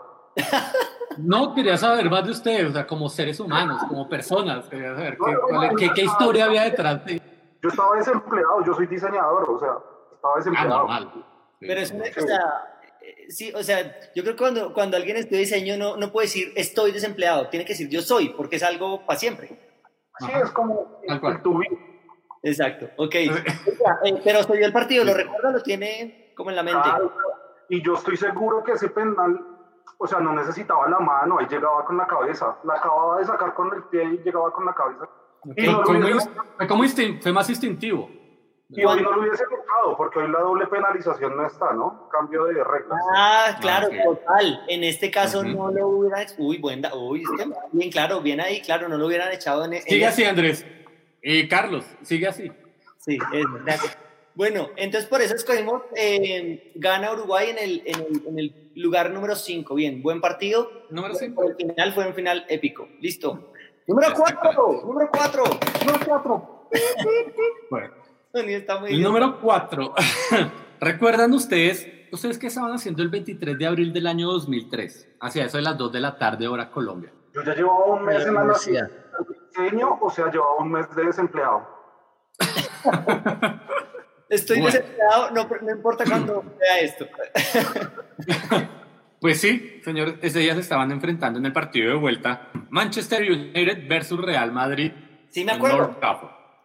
[1.18, 4.66] No, quería saber más de ustedes, o sea, como seres humanos, como personas.
[4.68, 7.20] Quería saber qué, cuál- qué- qué historia había detrás de.
[7.62, 9.70] Yo estaba desempleado, yo soy diseñador, o sea,
[10.14, 10.78] estaba Ah, desempleado.
[10.78, 11.24] normal.
[11.60, 13.82] Pero es una, o sea, eh, sí, o sea,
[14.14, 17.64] yo creo que cuando, cuando alguien estudia diseño no, no puede decir estoy desempleado, tiene
[17.66, 19.48] que decir yo soy, porque es algo para siempre.
[20.20, 20.40] Sí, Ajá.
[20.40, 21.00] es como
[21.42, 21.76] tu vida.
[22.42, 23.14] Exacto, ok.
[23.14, 25.50] Eh, pero se dio el partido, ¿lo recuerda?
[25.50, 26.82] ¿Lo tiene como en la mente?
[26.82, 27.12] Claro,
[27.68, 29.38] y yo estoy seguro que ese penal,
[29.98, 32.56] o sea, no necesitaba la mano, ahí llegaba con la cabeza.
[32.64, 35.06] La acababa de sacar con el pie y llegaba con la cabeza.
[35.44, 36.85] Y, no Fue, lo fue muy- hubiese, fue como
[37.22, 38.11] fue más instintivo.
[38.68, 42.09] y hoy no lo hubiese tocado, porque hoy la doble penalización no está, ¿no?
[42.11, 43.00] Cambio de reglas.
[43.16, 43.96] Ah, claro, sí.
[44.05, 44.64] total.
[44.68, 46.26] En este caso no lo hubieran...
[46.38, 49.64] Uy, buen da- Uy, es que bien claro, bien ahí, claro, no lo hubieran echado
[49.64, 49.72] en...
[49.74, 50.64] en- Sigue así, Andrés.
[51.22, 52.50] Y Carlos, sigue así.
[52.98, 53.98] Sí, es gracias.
[54.35, 59.11] Bueno, entonces por eso escogimos, eh, gana Uruguay en el, en el, en el lugar
[59.11, 59.74] número 5.
[59.74, 60.70] Bien, buen partido.
[60.90, 61.42] Número 5.
[61.50, 62.88] El final fue un final épico.
[63.00, 63.53] Listo.
[63.86, 65.44] Número 4, número 4,
[65.86, 66.68] número 4.
[67.70, 67.92] Bueno,
[68.32, 69.02] está muy el bien.
[69.08, 69.94] número 4.
[70.80, 75.16] ¿Recuerdan ustedes, ustedes qué estaban haciendo el 23 de abril del año 2003?
[75.20, 77.12] Hacia eso de las 2 de la tarde, hora Colombia.
[77.34, 78.88] Yo ya llevaba un mes en la universidad.
[79.52, 81.66] diseño, o sea, llevaba un mes de desempleado.
[84.28, 84.76] Estoy Bueno.
[84.78, 87.06] desesperado, no, no importa cuando vea esto.
[89.20, 93.87] Pues sí, señores, ese día se estaban enfrentando en el partido de vuelta Manchester United
[93.88, 94.92] versus Real Madrid.
[95.28, 95.78] Sí, me en acuerdo.
[95.78, 95.98] North.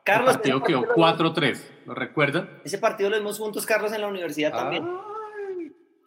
[0.05, 2.49] Carlos, el partido quedó partido 4-3, ¿lo recuerdan?
[2.63, 4.87] Ese partido lo vimos juntos, Carlos, en la universidad también.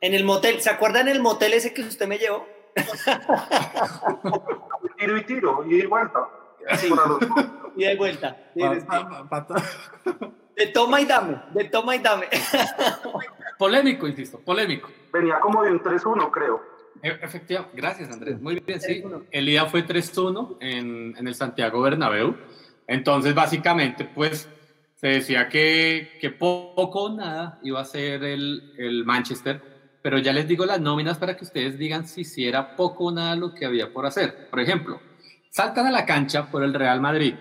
[0.00, 2.46] En el motel, ¿se acuerdan el motel ese que usted me llevó?
[4.98, 6.28] Tiro y tiro, y vuelta.
[6.76, 6.88] Sí.
[7.76, 8.36] Y de vuelta.
[8.86, 9.62] Pa- pa- pa-
[10.58, 12.26] De toma y dame, de toma y dame.
[13.58, 14.90] Polémico, insisto, polémico.
[15.12, 16.62] Venía como de un 3-1, creo.
[17.02, 18.40] E- Efectivamente, gracias Andrés.
[18.40, 19.02] Muy bien, sí.
[19.30, 22.36] El día fue 3-1 en, en el Santiago Bernabéu.
[22.86, 24.48] Entonces, básicamente, pues
[24.96, 29.62] se decía que, que poco o nada iba a ser el, el Manchester,
[30.02, 33.12] pero ya les digo las nóminas para que ustedes digan si, si era poco o
[33.12, 34.48] nada lo que había por hacer.
[34.50, 35.00] Por ejemplo,
[35.50, 37.34] saltan a la cancha por el Real Madrid.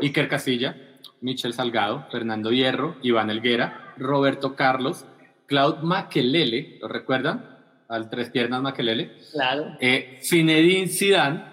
[0.00, 0.76] Iker Casilla,
[1.20, 5.06] Michel Salgado, Fernando Hierro, Iván Elguera, Roberto Carlos,
[5.46, 7.56] Claude Makelele, ¿lo recuerdan?
[7.88, 9.16] Al tres piernas Makelele.
[9.32, 9.76] Claro.
[9.80, 11.44] Eh, Zinedine Zidane,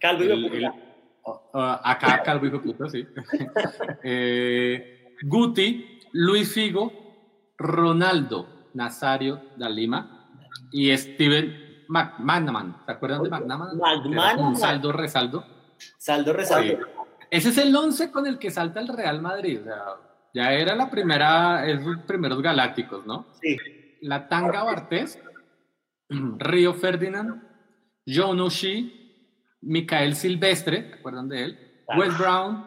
[0.00, 3.06] Calvo y el- el- uh, acá Calvo de puta, sí.
[4.02, 6.92] Eh, Guti, Luis Figo,
[7.58, 10.28] Ronaldo Nazario da Lima
[10.72, 12.76] y Steven McManaman.
[12.86, 13.76] ¿Se acuerdan de McManaman?
[13.76, 14.38] McManaman.
[14.46, 15.44] Un saldo resaldo.
[15.98, 16.72] Saldo resaldo.
[16.72, 16.82] Sí.
[17.32, 19.60] Ese es el 11 con el que salta el Real Madrid.
[19.62, 19.84] o sea,
[20.34, 23.26] ya era la primera, esos primeros galácticos, ¿no?
[23.40, 23.56] Sí.
[24.02, 25.18] La Tanga Bartés,
[26.10, 27.42] Río Ferdinand,
[28.06, 28.84] John O'Shea,
[29.62, 31.58] Micael Silvestre, ¿se acuerdan de él?
[31.96, 32.66] Wes Brown,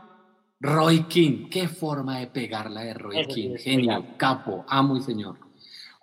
[0.60, 1.48] Roy King.
[1.52, 3.52] Qué forma de pegarla de Roy Eso King.
[3.56, 4.06] es pegado.
[4.18, 5.38] capo, amo y señor.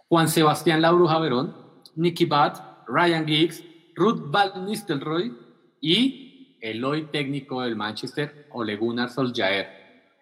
[0.08, 1.56] Juan Sebastián La Bruja Verón,
[1.96, 3.64] Nicky Bat, Ryan Giggs,
[3.96, 5.36] Ruth Van Nistelrooy
[5.80, 6.21] y
[6.62, 9.66] el hoy técnico del Manchester, Ole Gunnar Solskjaer,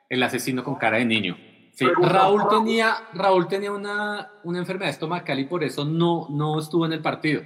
[0.09, 1.37] el asesino con cara de niño.
[1.73, 6.87] Sí, Raúl tenía, Raúl tenía una, una enfermedad estomacal y por eso no, no estuvo
[6.87, 7.43] en el partido.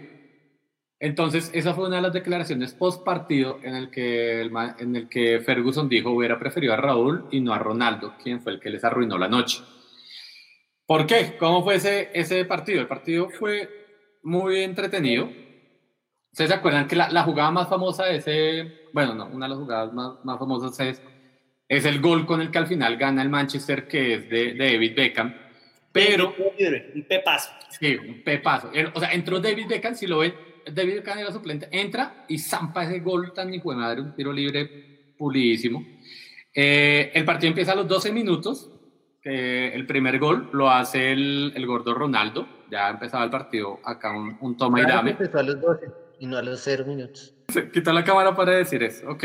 [1.01, 5.09] Entonces, esa fue una de las declaraciones post partido en el que, el en el
[5.09, 8.71] que Ferguson dijo hubiera preferido a Raúl y no a Ronaldo, quien fue el que
[8.71, 9.61] les arruinó la noche.
[10.87, 11.37] ¿Por qué?
[11.39, 12.81] ¿Cómo fue ese, ese partido?
[12.81, 13.69] El partido fue
[14.23, 15.29] muy entretenido.
[16.35, 19.51] ¿Ustedes se acuerdan que la, la jugada más famosa de ese, bueno, no, una de
[19.51, 21.01] las jugadas más, más famosas es,
[21.69, 24.73] es el gol con el que al final gana el Manchester, que es de, de
[24.73, 25.33] David Beckham,
[25.93, 26.35] pero...
[26.59, 27.53] Libre, un pepazo.
[27.79, 28.69] Sí, un pepazo.
[28.95, 30.35] O sea, entró David Beckham, si lo ven,
[30.73, 34.33] David Beckham era suplente, entra y zampa ese gol tan hijo de madre, un tiro
[34.33, 35.87] libre pulidísimo.
[36.53, 38.73] Eh, el partido empieza a los 12 minutos,
[39.23, 42.65] el primer gol lo hace el, el gordo Ronaldo.
[42.73, 45.13] Ya empezaba el partido acá un, un toma y dame.
[45.13, 47.35] empezó a los 12 y no a los 0 minutos.
[47.49, 49.09] Se Quita la cámara para decir eso.
[49.11, 49.25] Ok,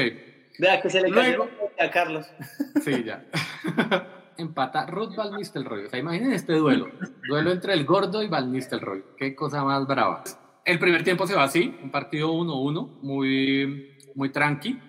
[0.59, 2.27] Vea que se le cayó Luego- a Carlos.
[2.83, 3.25] sí, ya.
[4.37, 5.85] Empata Ruth Van Nistelrooy.
[5.85, 6.87] O sea, imaginen este duelo.
[7.27, 9.03] Duelo entre el gordo y Van Nistelrooy.
[9.17, 10.23] Qué cosa más brava.
[10.65, 14.79] El primer tiempo se va así, un partido 1-1, muy, muy tranqui.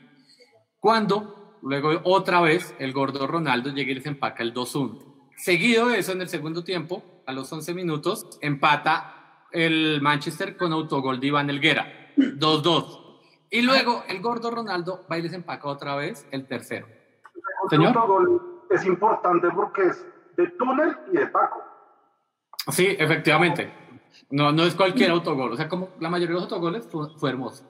[0.78, 5.30] Cuando luego otra vez el gordo Ronaldo llega y les empaca el 2-1.
[5.36, 10.72] Seguido de eso, en el segundo tiempo, a los 11 minutos, empata el Manchester con
[10.72, 11.99] autogol de Iván Elguera.
[12.16, 13.00] 2-2.
[13.50, 16.86] Y luego el gordo Ronaldo va y les empaca otra vez el tercero.
[17.64, 17.96] El Señor.
[17.96, 21.62] autogol es importante porque es de túnel y de taco.
[22.68, 23.72] Sí, efectivamente.
[24.30, 25.52] No, no es cualquier autogol.
[25.52, 27.64] O sea, como la mayoría de los autogoles fue, fue hermoso.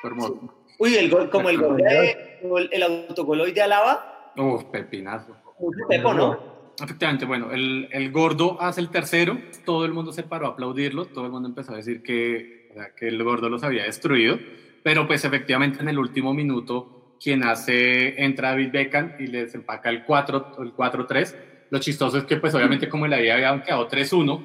[0.00, 0.40] Fue hermoso.
[0.78, 2.40] Uy, el gol, como el gol de,
[2.72, 5.36] el autogol hoy de Alaba, Uf, pepinazo.
[5.58, 6.38] mucho pepo, ¿no?
[6.82, 11.04] Efectivamente, bueno, el, el gordo hace el tercero, todo el mundo se paró a aplaudirlo,
[11.04, 14.38] todo el mundo empezó a decir que, o sea, que el gordo los había destruido,
[14.82, 19.90] pero pues efectivamente en el último minuto quien hace, entra David Beckham y les empaca
[19.90, 21.36] el 4, el 4-3.
[21.68, 24.42] Lo chistoso es que pues obviamente como el había habían quedado 3-1,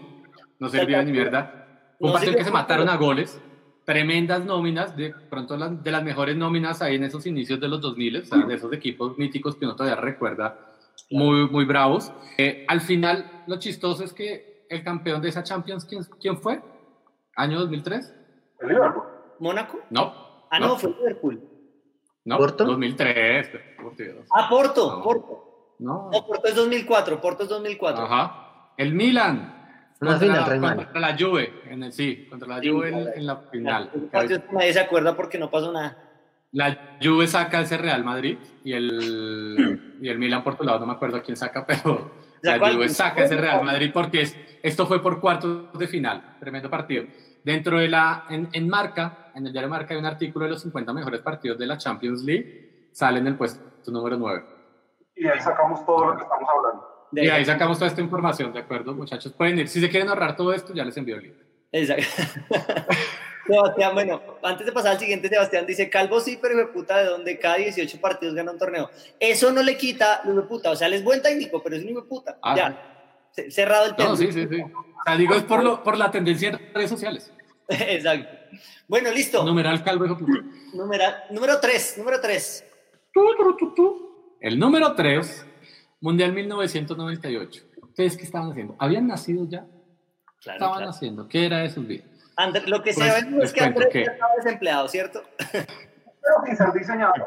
[0.60, 1.54] no servía ni mierda.
[2.00, 3.42] Un No partido que se mataron a goles,
[3.86, 7.80] tremendas nóminas, de pronto las- de las mejores nóminas ahí en esos inicios de los
[7.80, 10.60] 2000, o sea, de esos equipos míticos que uno todavía recuerda,
[11.10, 12.12] muy, muy bravos.
[12.38, 16.60] Eh, al final, lo chistoso es que el campeón de esa Champions, ¿quién, quién fue?
[17.36, 18.14] ¿Año 2003?
[18.62, 19.04] El Liverpool.
[19.40, 19.80] ¿Mónaco?
[19.90, 20.14] No.
[20.50, 21.42] Ah, no, fue Liverpool.
[22.24, 22.66] No, ¿Porto?
[22.66, 23.50] 2003.
[23.82, 24.28] por Dios.
[24.34, 25.04] Ah, Porto, No.
[25.04, 25.76] Porto.
[25.80, 26.10] No.
[26.12, 28.04] No, Porto es 2004, Porto es 2004.
[28.06, 28.72] Ajá.
[28.78, 29.52] El Milan.
[30.02, 33.08] Una Contra, final, la, contra la Juve, en el, sí, contra la Sí, Juve en,
[33.16, 33.90] en la final.
[34.52, 35.98] Nadie se acuerda porque no pasó nada.
[36.52, 40.86] La Juve saca ese Real Madrid y el, y el Milan por tu lado, no
[40.88, 45.02] me acuerdo quién saca, pero la Juve saca ese Real Madrid porque es, esto fue
[45.02, 47.06] por cuartos de final, tremendo partido.
[47.46, 50.62] Dentro de la, en, en Marca, en el diario Marca hay un artículo de los
[50.64, 54.44] 50 mejores partidos de la Champions League, sale en el puesto número 9.
[55.16, 57.08] Y de ahí sacamos todo lo que estamos hablando.
[57.12, 59.32] De- Y ahí sacamos toda esta información, ¿de acuerdo, muchachos?
[59.32, 61.36] Pueden ir, si se quieren ahorrar todo esto, ya les envío el link.
[61.72, 62.04] Exacto.
[63.48, 66.98] Sebastián, bueno, antes de pasar al siguiente, Sebastián dice, Calvo sí, pero hijo de puta,
[66.98, 68.90] ¿de dónde cada 18 partidos gana un torneo?
[69.20, 71.84] Eso no le quita, hijo de puta, o sea, él es buen técnico, pero es
[71.84, 72.40] un hijo puta.
[72.42, 74.10] Ah, ya, cerrado el tema.
[74.10, 74.62] No, sí, sí, sí.
[74.64, 77.32] O sea, digo, es por, lo, por la tendencia en redes sociales.
[77.70, 78.30] Exacto.
[78.88, 79.44] Bueno, listo.
[79.44, 80.40] Numeral calvo, hijo de puta.
[80.74, 82.66] Número, número 3, número 3.
[84.42, 85.46] El número 3,
[86.02, 87.64] Mundial 1998.
[87.82, 88.76] ¿Ustedes qué estaban haciendo?
[88.78, 89.66] ¿Habían nacido ya?
[90.42, 90.90] Claro, estaban claro.
[90.92, 91.28] haciendo?
[91.28, 92.06] ¿Qué era de sus vidas?
[92.36, 95.24] André- lo que se Pues, ve es que Andrés que- ya estaba desempleado, ¿cierto?
[95.52, 97.26] Pero sin ser diseñador.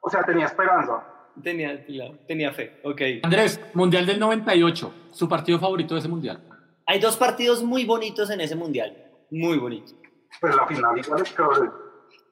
[0.00, 1.02] O sea, tenía esperanza.
[1.42, 1.84] Tenía,
[2.26, 3.00] tenía fe, ok.
[3.24, 4.94] Andrés, Mundial del 98.
[5.10, 6.40] ¿Su partido favorito de ese Mundial?
[6.86, 8.96] Hay dos partidos muy bonitos en ese mundial,
[9.30, 9.94] muy bonitos.
[10.40, 11.70] Pero la final igual es chévere.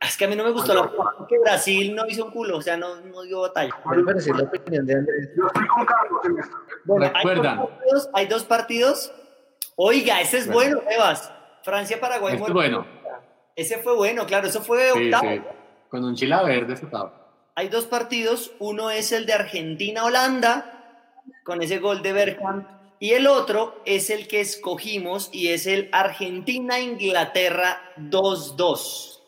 [0.01, 0.83] Es que a mí no me gustó la
[1.19, 3.73] porque Brasil no hizo un culo, o sea, no, no dio batalla.
[3.85, 5.31] Bueno, pero sí la opinión de Andrés.
[5.37, 6.57] Yo estoy con Carlos en esto.
[6.85, 7.57] Bueno, hay Recuerdan.
[7.57, 9.13] dos, partidos, hay dos partidos.
[9.77, 11.33] Oiga, ese es bueno, Evas.
[11.63, 12.37] Francia-Paraguay.
[12.37, 12.87] Este bueno.
[13.57, 15.31] Ese fue bueno, claro, eso fue Sí, octavo.
[15.31, 15.43] sí.
[15.89, 17.21] Con un chila verde estaba.
[17.55, 22.69] Hay dos partidos, uno es el de Argentina-Holanda, con ese gol de Bergkamp,
[23.05, 29.21] y el otro es el que escogimos y es el Argentina-Inglaterra 2-2.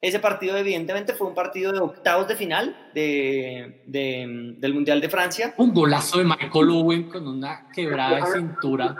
[0.00, 5.08] Ese partido evidentemente fue un partido de octavos de final de, de- del Mundial de
[5.08, 5.54] Francia.
[5.56, 8.96] Un golazo de Michael Owen con una quebrada de cintura.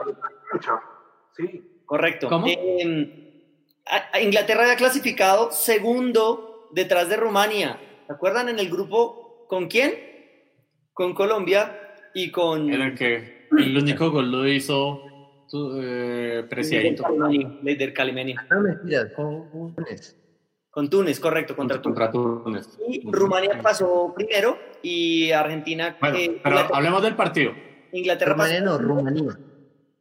[1.36, 1.80] Sí.
[1.84, 2.28] Correcto.
[2.28, 2.46] ¿Cómo?
[2.46, 3.48] Eh,
[4.22, 7.80] Inglaterra había clasificado segundo detrás de Rumania.
[8.06, 9.94] ¿Se acuerdan en el grupo con quién?
[10.92, 11.76] Con Colombia
[12.14, 12.72] y con...
[12.72, 15.02] En el que el único gol lo hizo
[15.50, 17.04] tu- eh, Preciadito.
[17.62, 18.34] Leider Calimeni.
[18.50, 20.16] No, mentira, con Túnez.
[20.70, 22.66] Con Túnez, correcto, contra Contra, Túnez.
[22.88, 25.96] Y Rumania pasó primero y Argentina...
[26.00, 27.52] Bueno, eh, pero Inglaterra, hablemos del partido.
[27.92, 28.52] Inglaterra pasó...
[28.52, 29.38] Rumania no, Rumanía.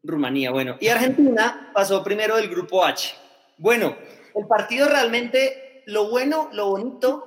[0.04, 0.78] Rumanía, bueno.
[0.80, 3.14] Y Argentina pasó primero del grupo H.
[3.58, 3.98] Bueno,
[4.34, 7.26] el partido realmente, lo bueno, lo bonito,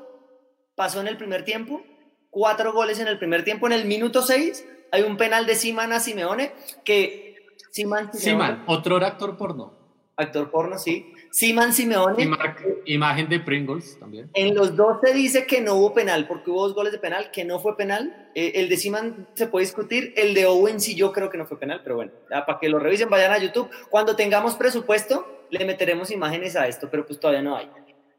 [0.74, 1.82] pasó en el primer tiempo.
[2.30, 3.66] Cuatro goles en el primer tiempo.
[3.66, 6.52] En el minuto seis hay un penal de Siman a Simeone
[6.84, 7.34] que...
[7.70, 9.72] Siman, Siman, otro actor porno.
[10.16, 11.12] Actor porno, sí.
[11.32, 12.22] Siman Simeone.
[12.22, 14.30] Y mar- imagen de Pringles también.
[14.34, 17.32] En los dos se dice que no hubo penal, porque hubo dos goles de penal,
[17.32, 18.30] que no fue penal.
[18.36, 21.46] Eh, el de Siman se puede discutir, el de Owen sí yo creo que no
[21.46, 23.68] fue penal, pero bueno, ya, para que lo revisen, vayan a YouTube.
[23.90, 27.68] Cuando tengamos presupuesto, le meteremos imágenes a esto, pero pues todavía no hay.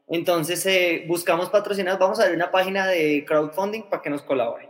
[0.08, 4.68] Entonces, eh, buscamos patrocinados, vamos a abrir una página de crowdfunding para que nos colaboren.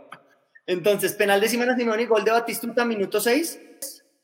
[0.67, 3.59] Entonces, penal de Simón y gol de Batistuta, minuto 6.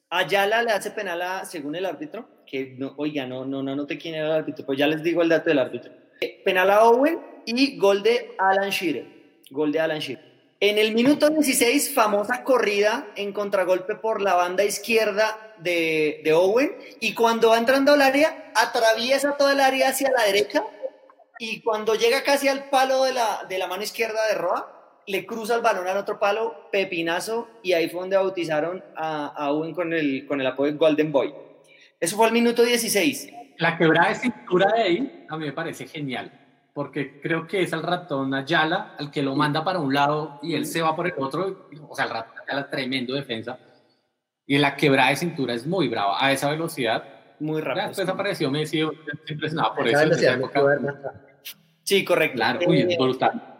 [0.09, 3.97] Ayala le hace penal a, según el árbitro, que no, oiga, no, no, no noté
[3.97, 5.91] quién era el árbitro, pues ya les digo el dato del árbitro.
[6.21, 9.07] Eh, Penal a Owen y gol de Alan Shearer.
[9.49, 10.33] Gol de Alan Shearer.
[10.59, 16.77] En el minuto 16, famosa corrida en contragolpe por la banda izquierda de, de Owen.
[16.99, 20.63] Y cuando va entrando al área, atraviesa todo el área hacia la derecha.
[21.39, 25.25] Y cuando llega casi al palo de la, de la mano izquierda de Roa, le
[25.25, 27.47] cruza el balón al otro palo, pepinazo.
[27.63, 31.11] Y ahí fue donde bautizaron a, a Owen con el, con el apodo de Golden
[31.11, 31.33] Boy.
[31.99, 33.31] Eso fue al minuto 16.
[33.57, 36.31] La quebrada de cintura de ahí a mí me parece genial,
[36.73, 40.55] porque creo que es el ratón Ayala al que lo manda para un lado y
[40.55, 43.59] él se va por el otro, o sea, el ratón Ayala tremendo defensa,
[44.47, 47.03] y la quebrada de cintura es muy brava, a esa velocidad.
[47.39, 47.87] Muy rápido.
[47.87, 48.81] después apareció Messi,
[49.29, 50.05] impresionado por Esa eso.
[50.09, 50.61] velocidad me época.
[50.81, 51.13] matado.
[51.83, 52.35] Sí, correcto.
[52.35, 53.55] Claro, Eh, brutal.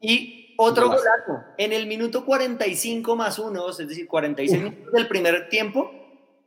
[0.00, 1.04] Y otro Golazo.
[1.04, 1.44] golazo.
[1.58, 5.90] En el minuto 45 más 1, es decir, 46 minutos del primer tiempo.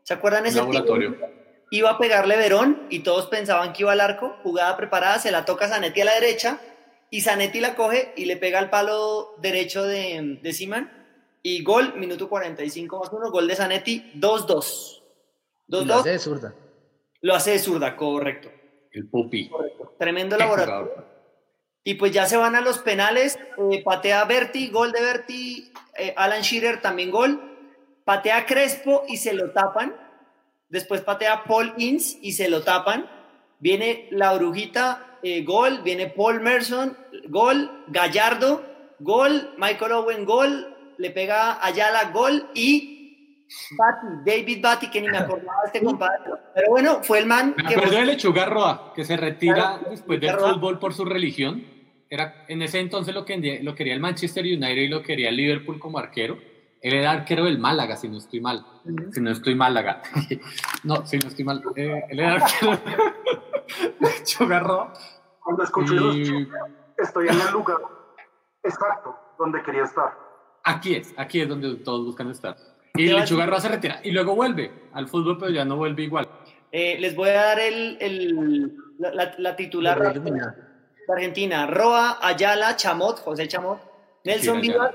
[0.04, 1.18] ¿Se acuerdan ese Laboratorio.
[1.72, 4.36] Iba a pegarle Verón y todos pensaban que iba al arco.
[4.44, 6.60] Jugada preparada, se la toca Zanetti a la derecha
[7.12, 10.92] y Zanetti la coge y le pega al palo derecho de, de Siman.
[11.42, 15.02] Y gol, minuto 45 más 1, gol de Zanetti, 2-2.
[15.68, 16.00] Y lo 2-2.
[16.00, 16.56] hace de zurda.
[17.22, 18.50] Lo hace de zurda, correcto.
[18.92, 19.50] El pupi.
[19.98, 21.19] Tremendo laboratorio.
[21.84, 23.38] Y pues ya se van a los penales.
[23.72, 25.72] eh, patea Berti, gol de Berti.
[25.98, 27.42] eh, Alan Shearer también gol.
[28.06, 29.96] Patea Crespo y se lo tapan.
[30.70, 33.10] Después patea Paul Ince y se lo tapan.
[33.60, 35.82] Viene la brujita, eh, gol.
[35.84, 37.84] Viene Paul Merson, gol.
[37.88, 38.64] Gallardo,
[39.00, 39.54] gol.
[39.58, 40.76] Michael Owen, gol.
[40.98, 42.50] Le pega Ayala, gol.
[42.54, 42.99] Y
[43.78, 46.20] Batty, David Batty, que ni me acordaba de este compadre.
[46.56, 47.76] Pero bueno, fue el man Me que.
[47.76, 50.54] acuerdo de Lechuga Roa, que se retira Claro, después del Roa.
[50.54, 51.64] fútbol por su religión.
[52.12, 55.38] Era, en ese entonces lo, que, lo quería el Manchester United y lo quería el
[55.38, 56.38] Liverpool como arquero.
[56.82, 58.66] Él era arquero del Málaga, si no estoy mal.
[59.14, 60.02] Si no estoy Málaga.
[60.84, 61.62] no, si no estoy mal.
[61.76, 64.94] Eh, él era arquero de Lechuga Roa.
[65.44, 66.48] Cuando escuché Y
[66.98, 67.78] estoy en el lugar
[68.64, 70.14] exacto donde quería estar.
[70.64, 72.56] aquí es, aquí es donde todos buscan estar.
[72.96, 76.28] Y Lechuga Roa se retira y luego vuelve al fútbol, pero ya no vuelve igual.
[76.72, 80.10] Eh, les voy a dar el, el- la, la- la titular Lo de.
[81.08, 81.66] Argentina.
[81.66, 83.80] Roa, Ayala, Chamot, José Chamot,
[84.24, 84.94] Nelson Sí, Vivas,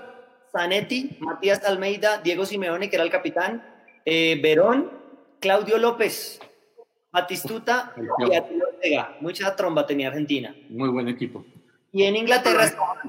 [0.53, 3.64] Zanetti, Matías Almeida, Diego Simeone, que era el capitán,
[4.05, 4.90] eh, Verón,
[5.40, 6.38] Claudio López,
[7.11, 8.34] Batistuta y.
[8.36, 9.16] Attilio Ortega.
[9.20, 10.55] Mucha tromba tenía Argentina.
[10.68, 11.45] Muy buen equipo.
[11.92, 13.01] Y en Inglaterra Estaba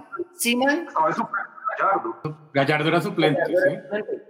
[1.80, 2.50] Gallardo.
[2.54, 3.54] Gallardo era suplente, ¿sí?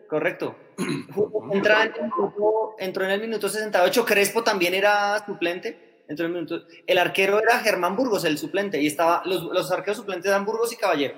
[0.09, 0.55] Correcto.
[1.51, 4.05] Entra en el minuto- entró en el minuto 68.
[4.05, 6.03] Crespo también era suplente.
[6.07, 8.79] Entró en el, minuto, el arquero era Germán Burgos, el suplente.
[8.81, 11.15] Y estaba, los, los arqueros suplentes eran Burgos y Caballero.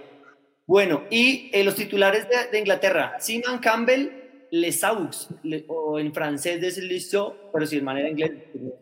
[0.65, 6.61] Bueno, y eh, los titulares de, de Inglaterra: Simon Campbell, Lesaux, le- o en francés
[6.63, 7.09] es
[7.53, 8.31] pero si de manera inglés,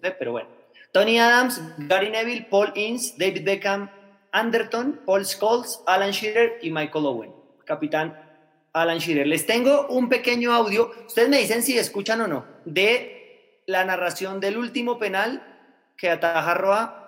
[0.01, 0.49] pues pero bueno.
[0.91, 3.89] Tony Adams, Gary Neville, Paul Ince, David Beckham,
[4.31, 7.34] Anderton, Paul Scholes, Alan Shearer y Michael Owen.
[7.65, 8.21] Capitán
[8.73, 9.27] Alan Shearer.
[9.27, 10.91] Les tengo un pequeño audio.
[11.07, 12.45] Ustedes me dicen si escuchan o no.
[12.65, 15.41] De la narración del último penal
[15.97, 17.01] que ataja Roa.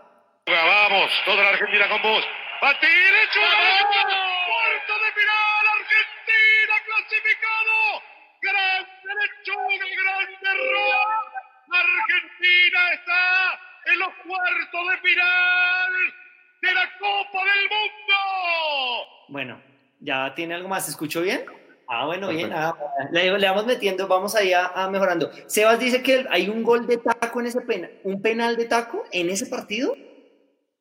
[0.45, 2.25] Vamos, toda la Argentina con vos.
[2.61, 3.39] Batí derecho.
[3.39, 5.67] Cuarto de final.
[5.75, 8.01] Argentina clasificado.
[8.41, 11.27] Grande lechuga, grande Roa.
[11.69, 13.59] Argentina está
[13.91, 15.91] en los cuartos de final
[16.61, 19.07] de la Copa del Mundo.
[19.27, 19.61] Bueno,
[19.99, 20.85] ¿ya tiene algo más?
[20.85, 21.45] ¿Se escuchó bien?
[21.87, 22.51] Ah, bueno, bien.
[22.53, 22.75] Ah,
[23.11, 25.31] le, le vamos metiendo, vamos ahí a, a mejorando.
[25.47, 27.91] Sebas dice que hay un gol de taco en ese penal.
[28.03, 29.95] ¿Un penal de taco en ese partido?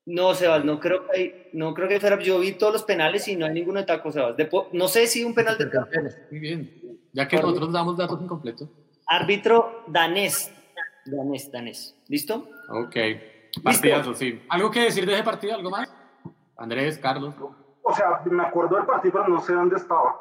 [0.05, 2.19] No, Sebas, no creo que hay, no creo que fuera.
[2.19, 4.37] Yo vi todos los penales y no hay ninguno de taco, Sebas.
[4.37, 5.89] De no sé si un penal de taco.
[6.31, 6.83] Muy bien.
[7.13, 8.69] Ya que nosotros damos datos incompletos.
[9.07, 10.53] Árbitro danés.
[11.05, 11.97] Danés, danés.
[12.09, 12.49] ¿Listo?
[12.69, 12.97] Ok.
[13.63, 14.43] Partidazo, sí.
[14.49, 15.55] ¿Algo que decir de ese partido?
[15.55, 15.89] ¿Algo más?
[16.57, 17.35] Andrés, Carlos.
[17.89, 20.17] O sea, me acuerdo del partido, pero no sé dónde estaba.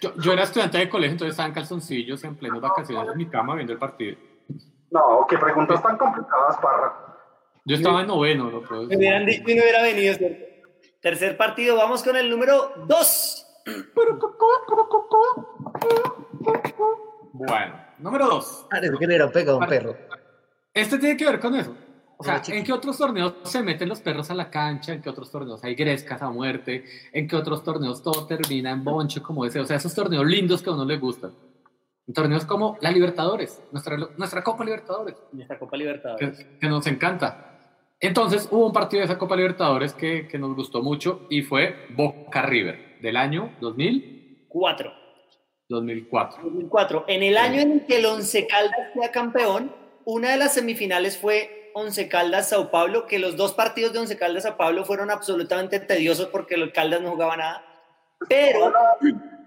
[0.00, 3.26] Yo, yo era estudiante de colegio, entonces estaba en calzoncillos en plenas vacaciones en mi
[3.28, 4.16] cama viendo el partido.
[4.90, 6.94] No, qué preguntas tan complicadas, Parra.
[7.66, 8.96] Yo estaba en noveno, no puedo Me decir.
[8.98, 10.16] hubieran dicho y no hubiera venido.
[11.02, 13.46] Tercer partido, vamos con el número 2.
[17.32, 18.66] Bueno, número dos.
[18.70, 19.96] Parece que le hubieran pegado a un perro.
[20.74, 21.76] Este tiene que ver con eso.
[22.20, 22.42] O sea.
[22.48, 24.92] ¿en qué otros torneos se meten los perros a la cancha?
[24.92, 26.84] ¿En qué otros torneos hay grescas a muerte?
[27.14, 29.58] ¿En qué otros torneos todo termina en bonche como ese?
[29.58, 31.32] O sea, esos torneos lindos que a uno le gustan.
[32.06, 36.38] En torneos como la Libertadores, nuestra, nuestra Copa Libertadores, Nuestra Copa Libertadores.
[36.38, 37.46] que, que nos encanta.
[37.98, 41.86] Entonces hubo un partido de esa Copa Libertadores que, que nos gustó mucho y fue
[41.96, 44.46] Boca River del año 2000.
[44.50, 44.92] 2004.
[45.70, 46.42] 2004.
[46.42, 47.04] 2004.
[47.08, 49.72] En el año en el que el Once Caldas queda campeón,
[50.04, 54.16] una de las semifinales fue Once Caldas Sao Paulo, que los dos partidos de Once
[54.16, 57.64] Caldas Sao Paulo fueron absolutamente tediosos porque los Caldas no jugaba nada.
[58.28, 58.72] Pero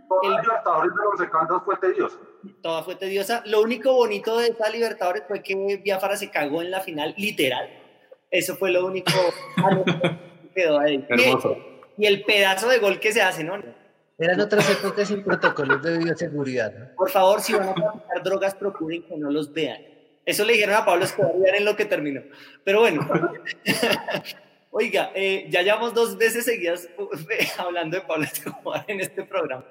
[0.09, 2.17] Toda la Libertadores de los Caldas fue tediosa.
[2.61, 3.41] toda fue tediosa.
[3.45, 7.69] Lo único bonito de esa Libertadores fue que Biafara se cagó en la final, literal.
[8.30, 9.11] Eso fue lo único
[9.55, 11.05] que quedó ahí.
[11.09, 11.57] Hermoso.
[11.97, 13.55] Y el pedazo de gol que se hace, ¿no?
[14.19, 16.71] Eran otras épocas sin protocolos de bioseguridad.
[16.74, 16.95] ¿no?
[16.95, 19.82] Por favor, si van a traficar drogas, procuren que no los vean.
[20.26, 22.21] Eso le dijeron a Pablo Escobar y en lo que terminó.
[22.63, 23.07] Pero bueno.
[24.71, 29.65] Oiga, eh, ya llevamos dos veces seguidas eh, hablando de Pablo Escobar en este programa.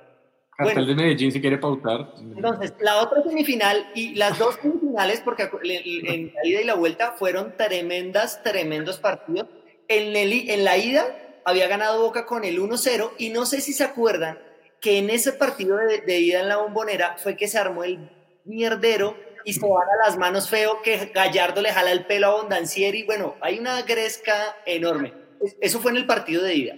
[0.57, 2.12] Cartel de Medellín, si quiere pautar.
[2.20, 7.12] Entonces, la otra semifinal y las dos semifinales, porque en la ida y la vuelta
[7.12, 9.48] fueron tremendas, tremendos partidos.
[9.88, 11.07] En, el- en la ida
[11.44, 14.38] había ganado Boca con el 1-0 y no sé si se acuerdan
[14.80, 18.11] que en ese partido de, de ida en la bombonera fue que se armó el
[18.44, 22.34] mierdero y se van a las manos feo que Gallardo le jala el pelo a
[22.43, 23.03] Bondancieri.
[23.05, 25.12] Bueno, hay una gresca enorme.
[25.40, 26.76] Es- Eso fue en el partido de ida.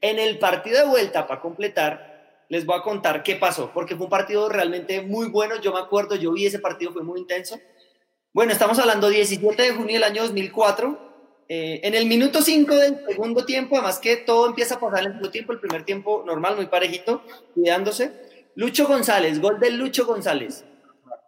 [0.00, 4.04] En el partido de vuelta, para completar, les voy a contar qué pasó, porque fue
[4.04, 5.60] un partido realmente muy bueno.
[5.60, 7.58] Yo me acuerdo, yo vi ese partido, fue muy intenso.
[8.32, 11.04] Bueno, estamos hablando 17 de junio del año 2004.
[11.48, 15.06] eh, en el minuto 5 del segundo tiempo, además que todo empieza a pasar en
[15.06, 17.22] el segundo tiempo, el primer tiempo normal, muy parejito,
[17.54, 18.10] cuidándose.
[18.56, 20.64] Lucho González, gol del Lucho González.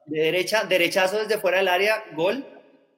[0.09, 2.45] De derecha, derechazo desde fuera del área, gol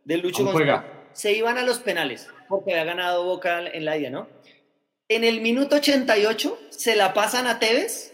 [0.04, 0.80] del Lucho ¿Cómo González
[1.12, 4.28] se iban a los penales, porque había ganado Boca en la ida, ¿no?
[5.08, 8.12] En el minuto 88 se la pasan a Tevez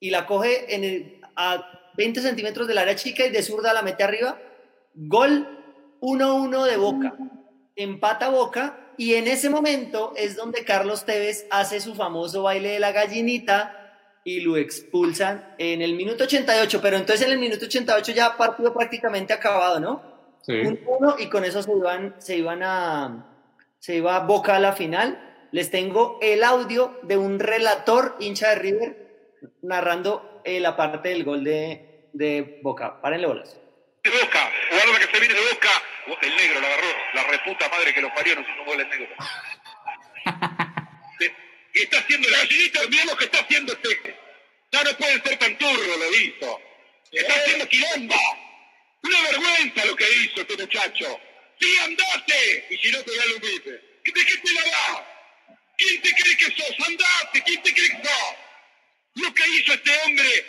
[0.00, 3.82] y la coge en el- a 20 centímetros del área chica y de zurda la
[3.82, 4.38] mete arriba.
[4.94, 5.48] Gol
[6.00, 7.14] 1-1 de Boca.
[7.74, 12.80] Empata Boca y en ese momento es donde Carlos Tevez hace su famoso baile de
[12.80, 13.77] la gallinita
[14.28, 18.74] y lo expulsan en el minuto 88, pero entonces en el minuto 88 ya partido
[18.74, 20.02] prácticamente acabado, ¿no?
[20.42, 20.52] Sí.
[20.52, 23.24] un uno y con eso se iban, se iban a
[23.78, 25.48] se iba a Boca a la final.
[25.50, 31.24] Les tengo el audio de un relator hincha de River narrando eh, la parte del
[31.24, 33.00] gol de, de Boca.
[33.00, 33.56] Párenle bolas.
[34.04, 35.70] de Boca, guarda que se viene de Boca.
[36.20, 38.88] El negro la agarró, la reputa madre que lo parió, no hizo un gol el
[38.90, 39.08] negro.
[41.74, 44.18] Y está haciendo la gallinita, mira lo que está haciendo este.
[44.72, 46.60] Ya no puede ser tan turro, lo hizo.
[47.12, 48.16] Está haciendo quilomba.
[49.02, 51.20] Una vergüenza lo que hizo este muchacho.
[51.60, 52.66] Sí, andate.
[52.70, 53.70] Y si no te da un bife.
[53.70, 55.54] ¿De qué te la da?
[55.76, 56.86] ¿Quién te cree que sos?
[56.86, 57.42] Andate.
[57.42, 58.34] ¿Quién te cree que sos?
[59.14, 60.46] Lo que hizo este hombre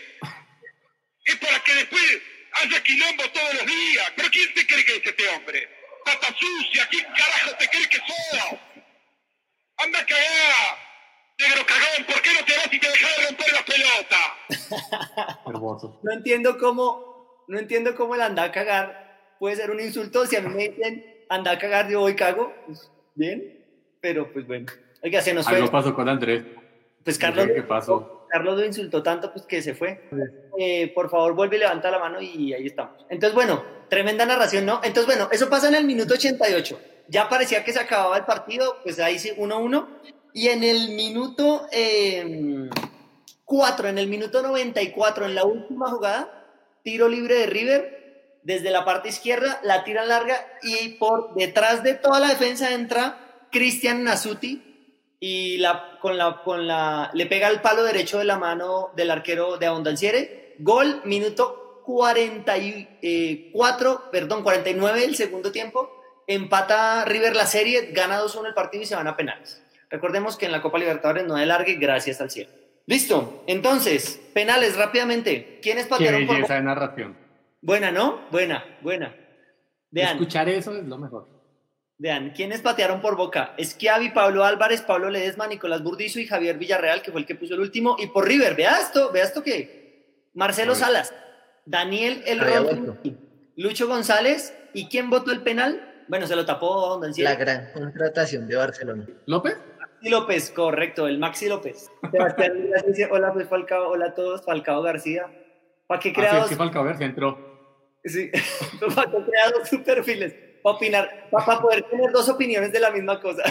[1.26, 2.22] es para que después
[2.62, 4.12] haya quilombo todos los días.
[4.16, 5.70] ¿Pero quién te cree que es este hombre?
[6.06, 8.60] Pata sucia, ¿quién carajo te cree que sos?
[9.78, 10.89] Anda a cagar.
[11.40, 15.40] Negro cagón, ¿por qué no te vas y te dejas de romper la pelota?
[15.48, 16.00] Hermoso.
[16.04, 20.26] No entiendo cómo, no entiendo cómo el anda a cagar puede ser un insulto.
[20.26, 22.54] Si a mí me dicen anda a cagar, yo voy cago.
[22.66, 23.66] Pues, bien,
[24.02, 24.66] pero pues bueno.
[25.02, 25.56] Oiga, se nos fue.
[25.56, 26.44] Algo pasó con Andrés.
[27.06, 28.26] Pues Carlos, ¿Qué pasó?
[28.30, 30.10] Carlos lo insultó tanto pues que se fue.
[30.58, 33.06] Eh, por favor, vuelve y levanta la mano y ahí estamos.
[33.10, 34.82] Entonces, bueno, tremenda narración, ¿no?
[34.84, 36.80] Entonces, bueno, eso pasa en el minuto 88.
[37.08, 39.88] Ya parecía que se acababa el partido, pues ahí sí, 1-1.
[40.34, 41.68] Y en el minuto
[43.46, 46.46] 4, en el minuto 94, en la última jugada,
[46.84, 48.00] tiro libre de River,
[48.44, 53.48] desde la parte izquierda, la tira larga y por detrás de toda la defensa entra
[53.52, 54.64] Cristian Nasuti
[55.20, 55.62] y
[56.02, 59.66] con la, con la, le pega el palo derecho de la mano del arquero de
[59.66, 60.56] Abondanciere.
[60.60, 65.92] Gol, minuto 44, perdón, 49 del segundo tiempo.
[66.28, 69.64] Empata River la serie, gana 2-1 el partido y se van a penales.
[69.90, 72.52] Recordemos que en la Copa Libertadores no hay largue, gracias al cielo.
[72.86, 75.60] Listo, entonces, penales rápidamente.
[75.62, 77.18] ¿Quiénes Qué patearon por belleza de narración.
[77.62, 78.22] Buena, ¿no?
[78.32, 79.16] Buena, buena.
[79.92, 81.28] Vean, Escuchar eso es lo mejor.
[81.98, 83.54] vean, ¿quiénes patearon por Boca?
[83.58, 87.56] Esquiavi, Pablo Álvarez, Pablo Ledesma, Nicolás Burdizo y Javier Villarreal, que fue el que puso
[87.56, 87.96] el último.
[88.00, 90.26] Y por River, vea esto, vea esto que.
[90.34, 90.76] Marcelo.
[90.76, 91.14] Salas,
[91.66, 92.40] Daniel El.
[93.56, 94.56] Lucho González.
[94.74, 96.06] ¿Y quién votó el penal?
[96.08, 99.06] Bueno, se lo tapó Don La gran contratación de Barcelona.
[99.26, 99.58] ¿López?
[100.00, 101.92] Maxi López, correcto, el Maxi López.
[102.10, 105.26] Sebastián Díaz dice, hola, soy Falcao, hola a todos, Falcao García.
[105.88, 106.50] ¿Para qué Así es creados?
[106.50, 107.38] que Falcao García entró.
[108.06, 108.32] Sí,
[108.96, 110.34] para qué creados sus perfiles.
[110.64, 113.44] Para opinar, para poder tener dos opiniones de la misma cosa.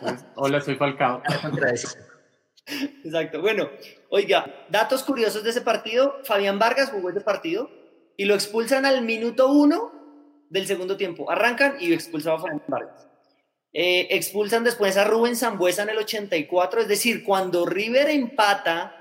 [0.00, 1.22] Entonces, Hola, soy Falcao.
[3.04, 3.40] Exacto.
[3.40, 3.70] Bueno,
[4.10, 6.18] oiga, datos curiosos de ese partido.
[6.24, 7.70] Fabián Vargas jugó ese partido
[8.16, 9.92] y lo expulsan al minuto uno
[10.50, 11.30] del segundo tiempo.
[11.30, 13.08] Arrancan y expulsaba a Fabián Vargas.
[13.76, 18.94] Eh, expulsan después a Rubén Zambuesa en el 84, es decir, cuando River empata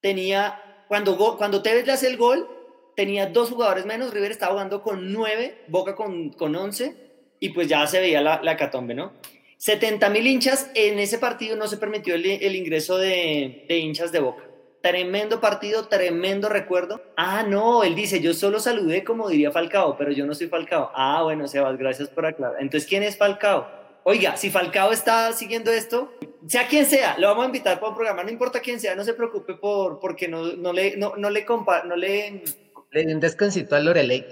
[0.00, 2.48] tenía, cuando, cuando Tevez le hace el gol,
[2.96, 6.96] tenía dos jugadores menos, River estaba jugando con nueve, Boca con, con once,
[7.38, 9.12] y pues ya se veía la, la catombe, ¿no?
[9.58, 14.10] 70 mil hinchas, en ese partido no se permitió el, el ingreso de, de hinchas
[14.10, 14.42] de Boca.
[14.82, 17.00] Tremendo partido, tremendo recuerdo.
[17.16, 20.90] Ah, no, él dice, yo solo saludé como diría Falcao, pero yo no soy Falcao.
[20.94, 22.60] Ah, bueno, Sebas, gracias por aclarar.
[22.60, 23.83] Entonces, ¿quién es Falcao?
[24.04, 26.12] Oiga, si Falcao está siguiendo esto,
[26.46, 29.02] sea quien sea, lo vamos a invitar para un programa, no importa quién sea, no
[29.04, 32.42] se preocupe por, porque no, no le, no, no le compa, no le...
[32.90, 34.24] Le di un descansito a Lorelei.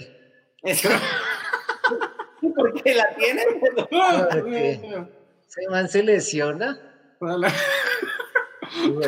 [0.63, 0.89] Eso.
[2.57, 3.43] porque la tiene.
[3.91, 4.81] Porque
[5.49, 6.79] ese man se lesiona.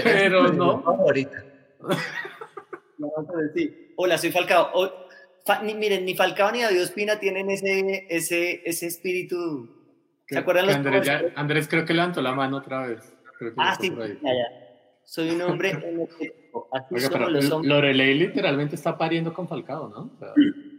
[0.03, 0.83] Pero no.
[0.83, 1.45] favorita.
[2.99, 3.93] No, pero sí.
[3.97, 4.71] Hola, soy Falcao.
[4.75, 5.05] O-
[5.47, 9.74] Fa- ni- miren, ni Falcao ni David Ospina tienen ese, ese, ese espíritu.
[10.27, 11.23] ¿Se acuerdan los Andrés, ya-?
[11.37, 13.13] Andrés creo que levantó la mano otra vez.
[13.57, 14.61] Ah, sí, ya, ya.
[15.05, 16.69] Soy un hombre energético.
[16.73, 17.69] Así Oiga, somos los hombres.
[17.71, 20.11] Lorelei literalmente está pariendo con Falcao, ¿no?
[20.15, 20.29] O sea,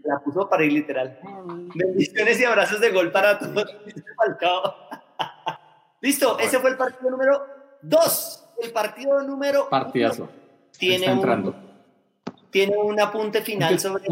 [0.03, 1.19] La puso para ir literal.
[1.75, 3.65] Bendiciones y abrazos de gol para todos.
[4.15, 4.75] Falcao.
[6.01, 7.41] Listo, ese fue el partido número
[7.81, 8.41] dos.
[8.61, 10.23] El partido número partidazo.
[10.23, 10.31] uno
[10.77, 11.55] tiene está un,
[12.49, 14.05] tiene un apunte final Un- sobre.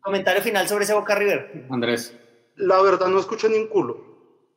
[0.00, 1.66] comentario final sobre ese Boca River.
[1.70, 2.16] Andrés.
[2.58, 4.04] La verdad no escuché ni un culo.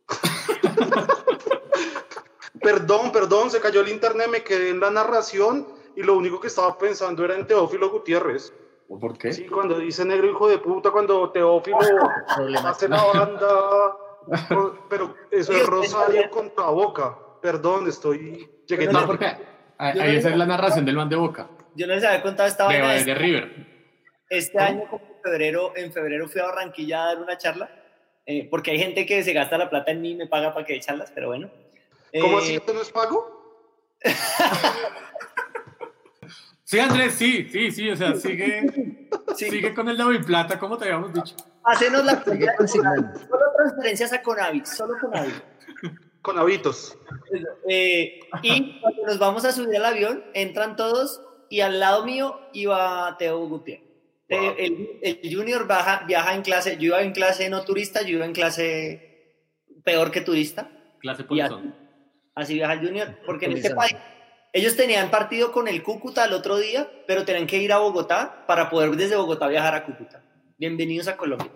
[2.61, 6.47] perdón, perdón, se cayó el internet, me quedé en la narración y lo único que
[6.47, 8.53] estaba pensando era en Teófilo Gutiérrez.
[8.87, 9.31] ¿Por qué?
[9.31, 11.77] Sí, cuando dice negro hijo de puta, cuando Teófilo
[12.65, 13.47] hace la banda,
[14.49, 17.17] con- pero eso es Rosario contra Boca.
[17.41, 18.49] Perdón, estoy...
[18.67, 19.07] Llegué No, tarde.
[19.07, 19.25] porque
[19.77, 21.49] ahí no- esa es la narración del man de Boca.
[21.75, 22.93] Yo no les había contado esta De, vaina.
[22.93, 23.67] de, Este, River.
[24.29, 27.69] este año, como en febrero, en febrero fui a Barranquilla a dar una charla.
[28.39, 30.65] Eh, porque hay gente que se gasta la plata en mí y me paga para
[30.65, 31.49] que dé charlas, pero bueno.
[32.19, 32.55] ¿Cómo Eh, así?
[32.55, 33.59] ¿Esto no es pago?
[36.63, 38.65] Sí, Andrés, sí, sí, sí, o sea, sigue,
[39.35, 41.35] sí, sigue con el Plata, como te habíamos dicho.
[41.65, 42.23] Hacenos la.
[42.23, 43.17] Solo
[43.57, 45.33] transferencias a Conavi, solo Conavi.
[46.21, 46.97] Con hábitos.
[47.67, 52.39] Eh, y cuando nos vamos a subir al avión, entran todos y al lado mío
[52.53, 53.90] iba Teo Gutiérrez.
[54.57, 58.25] El, el junior baja, viaja en clase, yo iba en clase no turista, yo iba
[58.25, 59.35] en clase
[59.83, 60.69] peor que turista.
[60.99, 61.73] Clase Y así,
[62.35, 63.95] así viaja el junior, porque en este país
[64.53, 68.45] ellos tenían partido con el Cúcuta el otro día, pero tenían que ir a Bogotá
[68.47, 70.23] para poder desde Bogotá viajar a Cúcuta.
[70.57, 71.51] Bienvenidos a Colombia.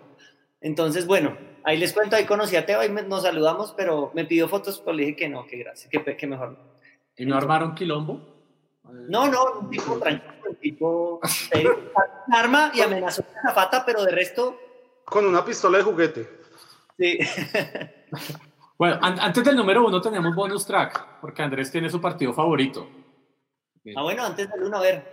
[0.60, 4.24] Entonces, bueno, ahí les cuento, ahí conocí a Teo, ahí me- nos saludamos, pero me
[4.24, 6.58] pidió fotos, pero le dije que no, que gracias, que, que mejor no.
[7.16, 8.35] ¿Y no armaron quilombo?
[9.08, 14.02] No, no, un tipo tranquilo, un tipo un arma y amenazó con la fata, pero
[14.04, 14.58] de resto,
[15.04, 16.28] Con una pistola de juguete.
[16.98, 17.18] sí.
[18.78, 22.86] Bueno, an- antes del número uno tenemos bonus track, porque Andrés tiene su partido favorito.
[23.96, 25.10] ah, bueno, antes del uno, a ver.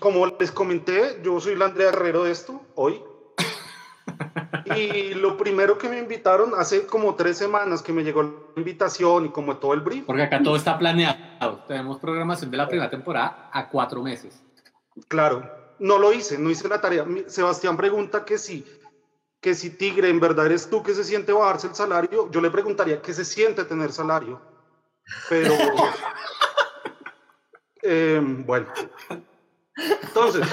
[0.00, 3.02] Como les comenté, yo soy la Andrea Herrero de esto, hoy.
[4.76, 9.26] Y lo primero que me invitaron, hace como tres semanas que me llegó la invitación
[9.26, 11.58] y como todo el brief, Porque acá todo está planeado.
[11.66, 14.42] Tenemos programación de la primera temporada a cuatro meses.
[15.08, 17.04] claro, no lo hice, no hice la tarea.
[17.26, 18.64] Sebastián pregunta que si,
[19.40, 22.50] que si Tigre en verdad eres tú que se siente bajarse el salario, yo le
[22.50, 24.40] preguntaría qué se siente tener salario.
[25.28, 25.52] Pero,
[27.82, 28.68] eh, bueno.
[30.02, 30.46] Entonces,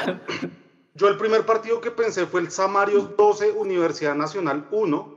[0.94, 5.16] yo el primer partido que pensé fue el Samarios 12, Universidad Nacional 1,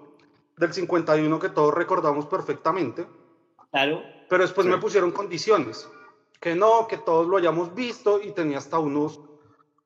[0.57, 3.07] del 51 que todos recordamos perfectamente.
[3.71, 4.03] Claro.
[4.29, 5.89] Pero después me pusieron condiciones,
[6.41, 9.21] que no, que todos lo hayamos visto y tenía hasta unos,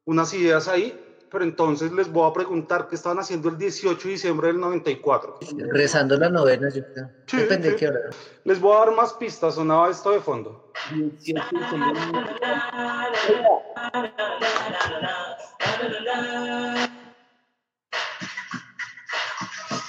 [0.04, 1.07] unas ideas ahí.
[1.30, 5.38] Pero entonces les voy a preguntar qué estaban haciendo el 18 de diciembre del 94.
[5.72, 7.10] Rezando la novena, yo creo.
[7.26, 8.00] Sí, Depende de qué hora.
[8.44, 10.72] Les voy a dar más pistas, sonaba esto de fondo.
[10.90, 12.00] 18 de diciembre.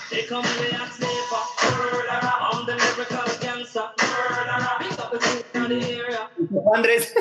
[0.09, 0.97] They come the axe
[1.29, 1.43] for
[1.77, 2.19] murderer.
[2.21, 4.67] I'm the lyrical gangster murderer.
[4.79, 6.29] Pick up the food in the area.
[6.73, 7.13] Andrés,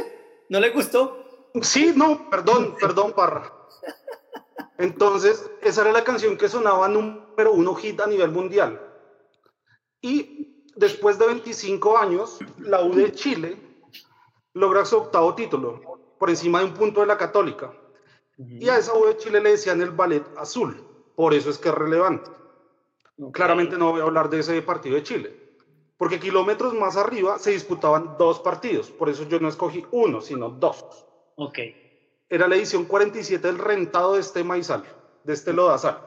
[0.48, 1.50] ¿no le gustó?
[1.62, 3.57] Sí, no, perdón, perdón, Parra.
[4.78, 8.80] Entonces, esa era la canción que sonaba número uno hit a nivel mundial.
[10.00, 13.56] Y después de 25 años, la U de Chile
[14.54, 15.80] logra su octavo título,
[16.18, 17.72] por encima de un punto de la Católica.
[18.38, 21.70] Y a esa U de Chile le decían el ballet azul, por eso es que
[21.70, 22.30] es relevante.
[23.32, 25.34] Claramente no voy a hablar de ese partido de Chile,
[25.96, 30.50] porque kilómetros más arriba se disputaban dos partidos, por eso yo no escogí uno, sino
[30.50, 30.84] dos
[31.34, 31.58] Ok.
[32.28, 34.84] Era la edición 47 del rentado de este maizal,
[35.24, 35.98] de este lodazal.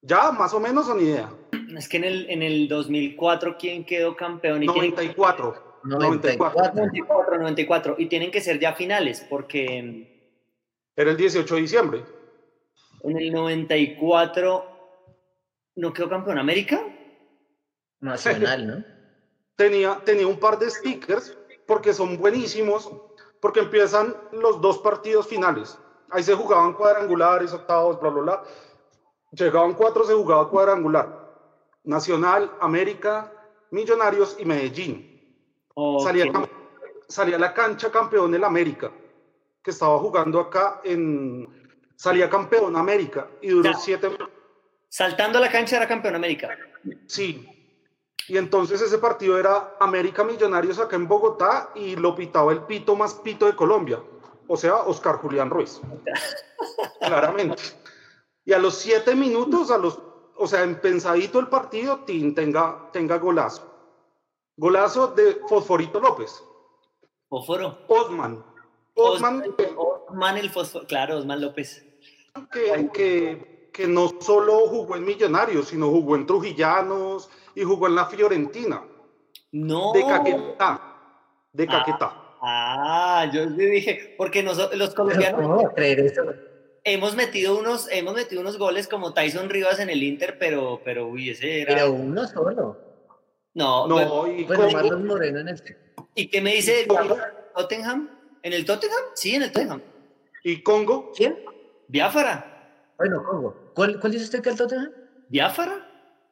[0.00, 1.32] Ya, más o menos, son idea.
[1.76, 4.62] Es que en el, en el 2004, ¿quién quedó campeón?
[4.62, 5.80] ¿Y quién- 94.
[5.84, 6.72] 94.
[6.74, 7.94] 94, 94.
[7.98, 10.36] Y tienen que ser ya finales, porque
[10.96, 12.04] Era el 18 de diciembre.
[13.04, 14.68] en el 94
[15.76, 16.80] no quedó campeón América.
[18.00, 18.84] Nacional, ¿no?
[19.56, 22.90] Tenía, tenía un par de stickers porque son buenísimos,
[23.42, 25.76] porque empiezan los dos partidos finales.
[26.10, 28.42] Ahí se jugaban cuadrangulares, octavos, bla, bla, bla.
[29.32, 31.08] Llegaban cuatro, se jugaba cuadrangular.
[31.82, 33.32] Nacional, América,
[33.72, 35.36] Millonarios y Medellín.
[36.04, 36.48] Salía, cam-
[37.08, 38.92] salía a la cancha campeón el América,
[39.62, 41.48] que estaba jugando acá en...
[41.96, 43.76] Salía campeón América y duró Ya.
[43.76, 44.16] siete...
[44.88, 46.56] Saltando a la cancha era campeón América.
[47.06, 47.48] Sí.
[48.28, 52.94] Y entonces ese partido era América Millonarios acá en Bogotá y lo pitaba el pito
[52.94, 54.02] más pito de Colombia.
[54.46, 55.80] O sea, Oscar Julián Ruiz.
[57.00, 57.62] Claramente.
[58.44, 60.00] Y a los siete minutos, a los,
[60.36, 63.70] o sea, en pensadito el partido, Tin tenga, tenga golazo.
[64.56, 66.42] Golazo de Fosforito López.
[67.28, 67.78] Fósforo.
[67.88, 68.44] Osman.
[68.94, 69.42] Osman,
[69.76, 70.86] Osman el fósforo.
[70.86, 71.84] Claro, Osman López.
[72.52, 77.94] que, que, que no solo jugó en Millonarios, sino jugó en Trujillanos y jugó en
[77.94, 78.82] la Fiorentina.
[79.52, 79.92] No.
[79.92, 80.80] De Caquetá.
[81.52, 82.12] De Caquetá.
[82.40, 86.22] Ah, yo le dije, porque nosotros, los ¿Cómo colombianos a creer eso?
[86.84, 91.06] hemos metido unos, hemos metido unos goles como Tyson Rivas en el Inter, pero, pero
[91.06, 91.74] uy, ese era.
[91.74, 92.78] Pero uno solo.
[93.54, 95.62] no, No, bueno, y Bueno, Congo- Marlon Moreno en el...
[96.16, 96.86] ¿y qué me dice
[97.54, 98.10] Tottenham?
[98.42, 99.02] ¿En el Tottenham?
[99.14, 99.80] Sí, en el Tottenham.
[100.42, 101.38] y Congo, ¿Quién?
[101.86, 102.48] Biafara.
[102.98, 103.70] Bueno, Congo.
[103.74, 104.90] ¿Cuál, cuál dice usted que el Tottenham?
[105.28, 105.88] ¿Biafara?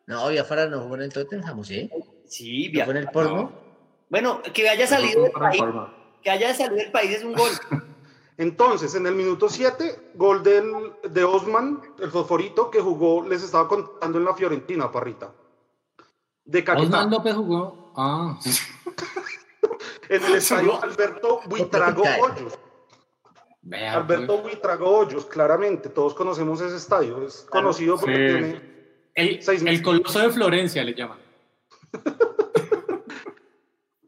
[0.07, 1.90] No, Biafara no jugó en el Tottenham, ¿sí?
[2.26, 2.98] Sí, ¿No fue Biafara.
[3.01, 3.53] en el porno?
[4.09, 5.62] Bueno, que haya salido del país,
[6.22, 7.51] que haya salido del país es un gol.
[8.36, 13.68] Entonces, en el minuto 7, gol del, de Osman, el fosforito que jugó, les estaba
[13.68, 15.30] contando en la Fiorentina, Parrita.
[16.44, 16.84] De Caquetá.
[16.86, 17.92] Osman López jugó.
[17.96, 18.38] Ah,
[20.09, 22.03] En el estadio Alberto Buitrago.
[22.03, 22.59] Hoyos.
[23.92, 24.42] Alberto pues.
[24.55, 25.88] Buitrago Hoyos, claramente.
[25.90, 27.24] Todos conocemos ese estadio.
[27.24, 28.34] Es conocido porque Sí.
[28.34, 28.69] tiene.
[29.14, 29.82] El, seis el meses.
[29.82, 31.18] coloso de Florencia le llaman.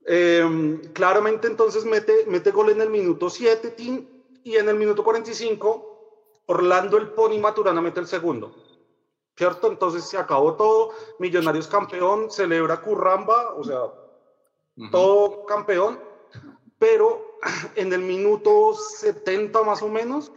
[0.07, 4.07] eh, claramente, entonces mete, mete gol en el minuto 7, Tim,
[4.45, 8.55] y en el minuto 45, Orlando el Pony Maturana mete el segundo.
[9.37, 9.69] ¿Cierto?
[9.69, 10.91] Entonces se acabó todo.
[11.19, 13.81] Millonarios campeón, celebra Curramba, o sea,
[14.91, 15.99] todo campeón,
[16.79, 17.39] pero
[17.77, 20.33] en el minuto 70 más o menos,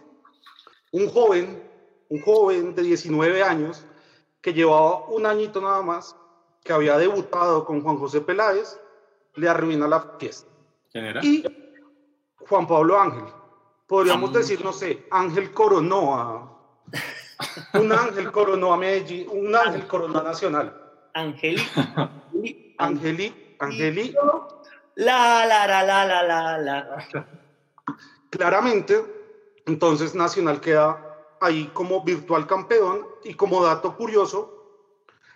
[0.91, 1.61] un joven,
[2.09, 3.84] un joven de 19 años,
[4.46, 6.16] que llevaba un añito nada más,
[6.64, 8.80] que había debutado con Juan José Peláez,
[9.34, 10.48] le arruina la fiesta.
[10.91, 11.20] ¿Quién era?
[11.26, 11.43] Y
[12.48, 13.24] Juan Pablo Ángel,
[13.88, 16.60] podríamos decir, no sé, Ángel coronó a...
[17.74, 20.80] Un ángel coronó a Medellín, un ángel coronó a Nacional.
[21.16, 21.64] Angeli.
[22.78, 24.14] Angeli, Angeli
[24.93, 27.08] La, la, la, la, la, la, la.
[28.30, 29.04] Claramente,
[29.66, 31.05] entonces Nacional queda
[31.42, 34.52] ahí como virtual campeón y como dato curioso,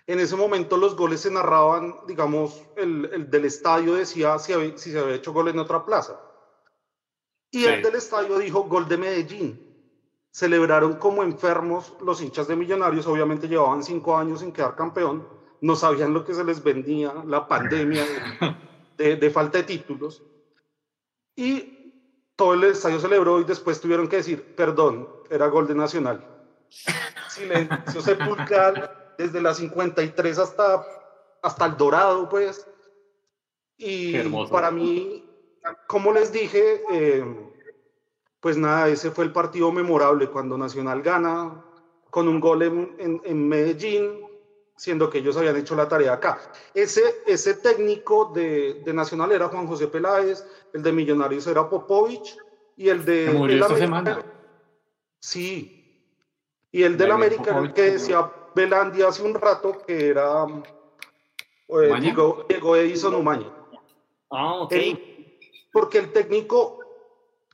[0.06, 4.76] en ese momento los goles se narraban, digamos, el, el del estadio decía si, había-
[4.76, 6.20] si se había hecho gol en otra plaza.
[7.52, 9.66] Y el del estadio dijo gol de Medellín.
[10.32, 15.26] Celebraron como enfermos los hinchas de Millonarios, obviamente llevaban cinco años sin quedar campeón,
[15.60, 18.56] no sabían lo que se les vendía, la pandemia de-
[18.96, 20.22] de- de falta de títulos.
[21.36, 21.79] Y
[22.40, 26.24] todo el estadio celebró y después tuvieron que decir, perdón, era gol de Nacional.
[27.28, 30.82] Silencio sepulcral desde la 53 hasta,
[31.42, 32.66] hasta el Dorado, pues.
[33.76, 34.12] Y
[34.50, 35.22] para mí,
[35.86, 37.24] como les dije, eh,
[38.40, 41.62] pues nada, ese fue el partido memorable cuando Nacional gana
[42.08, 44.18] con un gol en, en- en Medellín,
[44.80, 46.40] siendo que ellos habían hecho la tarea acá.
[46.72, 52.34] Ese, ese técnico de, de Nacional era Juan José Peláez, el de Millonarios era Popovich
[52.78, 53.26] y el de...
[53.26, 54.24] Se murió el esta América- semana.
[55.20, 56.02] Sí.
[56.72, 60.46] Y el del América era el Popovich, que decía Belandi hace un rato que era
[61.68, 62.00] eh.
[62.00, 63.52] Diego, Diego Edison Umaña.
[64.30, 64.72] Ah, ok.
[64.72, 65.38] El-
[65.74, 66.78] porque el técnico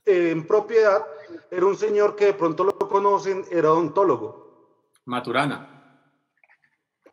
[0.05, 1.05] eh, en propiedad
[1.51, 5.76] era un señor que de pronto lo conocen, era odontólogo, Maturana.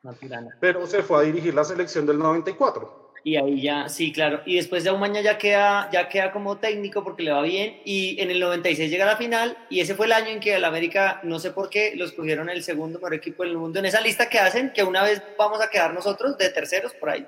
[0.04, 0.56] Maturana.
[0.60, 3.02] pero se fue a dirigir la selección del 94.
[3.26, 4.42] Y ahí ya, sí, claro.
[4.44, 7.80] Y después de Umaña ya queda, ya queda como técnico porque le va bien.
[7.86, 9.56] Y en el 96 llega a la final.
[9.70, 12.50] Y ese fue el año en que el América, no sé por qué, los cogieron
[12.50, 13.78] el segundo mejor equipo del mundo.
[13.78, 17.08] En esa lista que hacen, que una vez vamos a quedar nosotros de terceros por
[17.08, 17.26] ahí.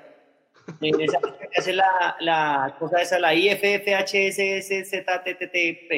[0.81, 5.91] En esa lista que hace la, la cosa esa, la IFFHSSZTTP.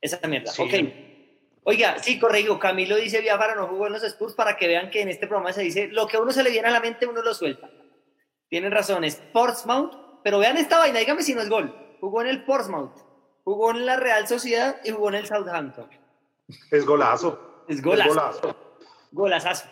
[0.00, 0.50] Esa mierda.
[0.50, 0.62] Sí.
[0.62, 1.05] Ok.
[1.68, 2.60] Oiga, sí, corrijo.
[2.60, 5.52] Camilo dice Biafara no jugó en los Spurs para que vean que en este programa
[5.52, 7.68] se dice lo que a uno se le viene a la mente, uno lo suelta.
[8.48, 11.74] Tienen razón, es Portsmouth, pero vean esta vaina, dígame si no es gol.
[12.00, 12.92] Jugó en el Portsmouth,
[13.42, 15.90] jugó en la Real Sociedad y jugó en el Southampton.
[16.70, 17.64] Es golazo.
[17.66, 18.10] Es golazo.
[18.10, 18.56] Es golazo.
[19.10, 19.68] Golazazo.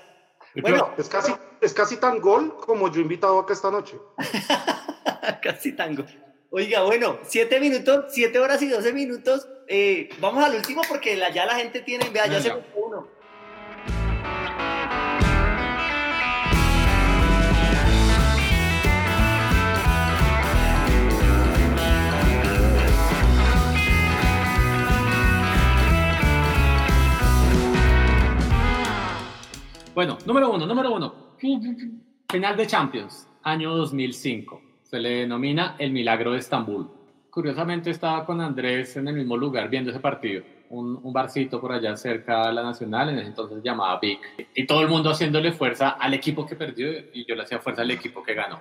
[0.56, 4.00] Bueno, Es casi, es casi tan gol como yo he invitado acá esta noche.
[5.42, 6.04] casi tango.
[6.56, 9.48] Oiga, bueno, siete minutos, siete horas y doce minutos.
[9.66, 13.08] Eh, vamos al último porque la- ya la gente tiene, vea, ya se metió uno.
[29.94, 31.14] Bueno, número uno, número uno.
[32.30, 34.60] Final de Champions, año 2005.
[34.84, 36.88] Se le denomina el Milagro de Estambul.
[37.30, 40.44] Curiosamente estaba con Andrés en el mismo lugar viendo ese partido.
[40.68, 44.20] Un, un barcito por allá cerca de la Nacional, en ese entonces llamaba Vic.
[44.54, 47.82] Y todo el mundo haciéndole fuerza al equipo que perdió y yo le hacía fuerza
[47.82, 48.60] al equipo que ganó.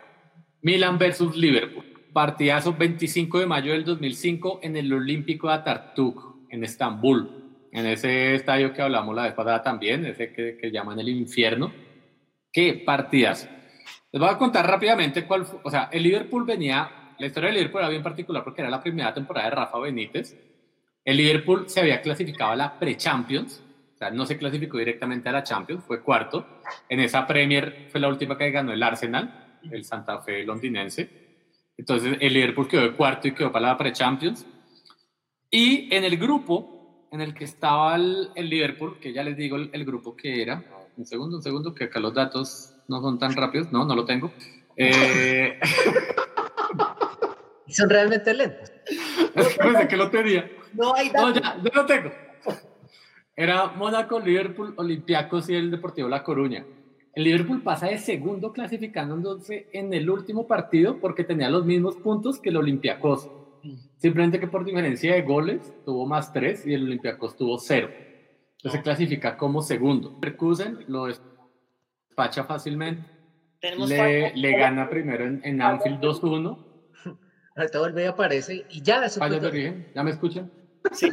[0.62, 1.84] Milan versus Liverpool.
[2.14, 6.18] Partidazo 25 de mayo del 2005 en el Olímpico de Atatürk,
[6.50, 7.68] en Estambul.
[7.72, 11.74] En ese estadio que hablamos la vez pasada también, ese que, que llaman el infierno.
[12.52, 13.50] ¿Qué partidas?
[14.14, 15.60] Les voy a contar rápidamente cuál fue.
[15.64, 17.16] O sea, el Liverpool venía.
[17.18, 20.38] La historia del Liverpool era bien particular porque era la primera temporada de Rafa Benítez.
[21.04, 23.64] El Liverpool se había clasificado a la Pre-Champions.
[23.96, 26.46] O sea, no se clasificó directamente a la Champions, fue cuarto.
[26.88, 31.10] En esa Premier fue la última que ganó el Arsenal, el Santa Fe londinense.
[31.76, 34.46] Entonces, el Liverpool quedó cuarto y quedó para la Pre-Champions.
[35.50, 39.56] Y en el grupo en el que estaba el, el Liverpool, que ya les digo
[39.56, 40.64] el, el grupo que era.
[40.98, 43.72] Un segundo, un segundo, que acá los datos no son tan rápidos.
[43.72, 44.32] No, no lo tengo.
[44.76, 45.60] Eh,
[47.68, 48.72] Son realmente lentos.
[49.34, 50.50] pensé que lo tenía.
[50.74, 51.42] No hay No, datos.
[51.42, 52.12] ya, ya lo tengo.
[53.36, 56.66] Era Mónaco, Liverpool, Olympiacos y el Deportivo La Coruña.
[57.16, 62.40] El Liverpool pasa de segundo clasificándose en el último partido porque tenía los mismos puntos
[62.40, 63.30] que el Olympiacos.
[63.98, 67.90] Simplemente que por diferencia de goles tuvo más tres y el Olympiacos tuvo cero.
[68.58, 70.20] Entonces se clasifica como segundo.
[70.20, 71.08] Percusen lo
[72.14, 73.04] despacha fácilmente.
[73.60, 76.66] Tenemos Le, le gana primero en, en Anfield 2-1.
[77.56, 79.92] Ahorita vuelve y aparece y ya eso Fallas de origen.
[79.96, 80.52] ¿Ya me escuchan?
[80.92, 81.10] Sí.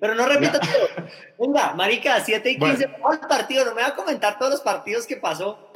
[0.00, 1.06] Pero no repita todo.
[1.38, 3.64] Venga, marica, 7 y 15, vamos al partido.
[3.64, 5.70] No me va a comentar todos los partidos que pasó.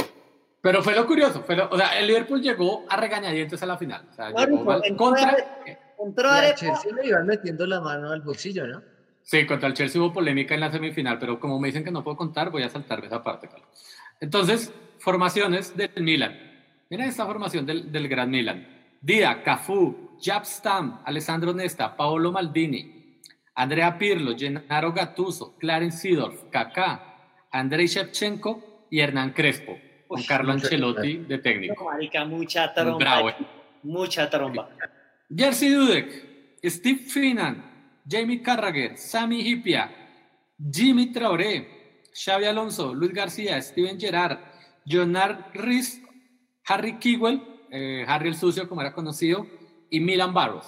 [0.61, 3.77] Pero fue lo curioso, fue lo- o sea, el Liverpool llegó a regañadientes a la
[3.79, 4.07] final.
[4.11, 5.37] O sea, llegó mal- contra,
[5.99, 6.55] Entró Arepa.
[6.57, 8.83] Chelsea le iban metiendo la mano al bolsillo, ¿no?
[9.29, 12.03] Sí, contra el Chelsea hubo polémica en la semifinal, pero como me dicen que no
[12.03, 13.69] puedo contar, voy a saltarme esa parte, Carlos.
[14.21, 16.35] Entonces, formaciones del Milan.
[16.89, 18.67] Mira esta formación del, del Gran Milan.
[19.03, 23.21] Dida, Cafú, Jab Stam, Alessandro Nesta, Paolo Maldini,
[23.55, 27.19] Andrea Pirlo, Gennaro Gattuso, Clarence Seedorf, Kaká,
[27.53, 31.85] Andrei Shevchenko y Hernán Crespo, con Uy, Carlo Ancelotti de técnico.
[31.85, 32.99] Marica, mucha tromba.
[32.99, 33.37] Bravo, eh.
[33.83, 34.71] Mucha tromba.
[35.29, 37.68] Jersey Dudek, Steve Finan,
[38.09, 39.91] Jamie Carragher, Sami Hipia,
[40.73, 44.39] Jimmy Traoré, Xavi Alonso, Luis García, Steven Gerrard,
[44.87, 46.03] Jonard Riz,
[46.67, 49.47] Harry Kewell, eh, Harry el Sucio como era conocido,
[49.91, 50.67] y Milan Barros.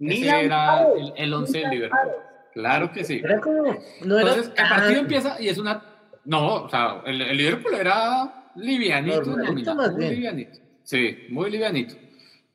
[0.00, 2.12] Ese Milan era Barros, el, el once del Milan Liverpool.
[2.52, 3.20] Claro que sí.
[3.24, 3.62] Era como.
[4.04, 5.82] No era Entonces, el partido empieza y es una...
[6.24, 9.36] No, o sea, el, el Liverpool era livianito,
[9.74, 10.58] más muy livianito.
[10.82, 11.96] Sí, muy livianito.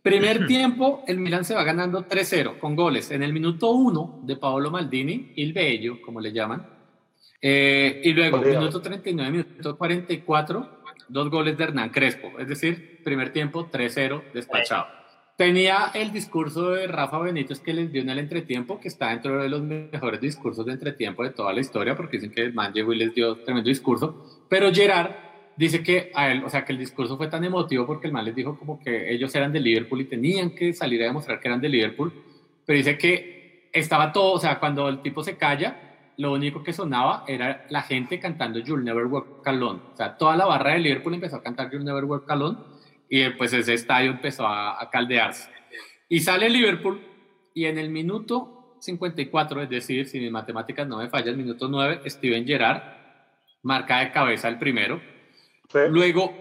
[0.09, 4.37] Primer tiempo, el Milan se va ganando 3-0 con goles en el minuto 1 de
[4.37, 6.65] Paolo Maldini, il Bello, como le llaman.
[7.41, 10.69] Eh, y luego, minuto 39, minuto 44,
[11.09, 12.31] dos goles de Hernán Crespo.
[12.39, 14.87] Es decir, primer tiempo 3-0 despachado.
[15.37, 19.41] Tenía el discurso de Rafa Benítez que les dio en el entretiempo, que está dentro
[19.41, 22.73] de los mejores discursos de entretiempo de toda la historia, porque dicen que el man
[22.73, 24.45] llegó y les dio tremendo discurso.
[24.49, 25.28] Pero Gerard
[25.59, 28.23] dice que a él, o sea, que el discurso fue tan emotivo porque el man
[28.23, 31.49] les dijo como que ellos eran de Liverpool y tenían que salir a demostrar que
[31.49, 32.13] eran de Liverpool.
[32.65, 36.71] Pero dice que estaba todo, o sea, cuando el tipo se calla, lo único que
[36.71, 39.81] sonaba era la gente cantando You'll Never Walk Alone.
[39.93, 42.57] O sea, toda la barra de Liverpool empezó a cantar You'll Never Walk Alone
[43.09, 45.49] y pues ese estadio empezó a, a caldearse.
[46.07, 47.01] Y sale Liverpool
[47.53, 52.09] y en el minuto 54, es decir, si mis matemáticas no me fallan, minuto 9,
[52.09, 52.81] Steven Gerrard
[53.61, 55.18] marca de cabeza el primero.
[55.71, 55.79] Sí.
[55.89, 56.33] Luego,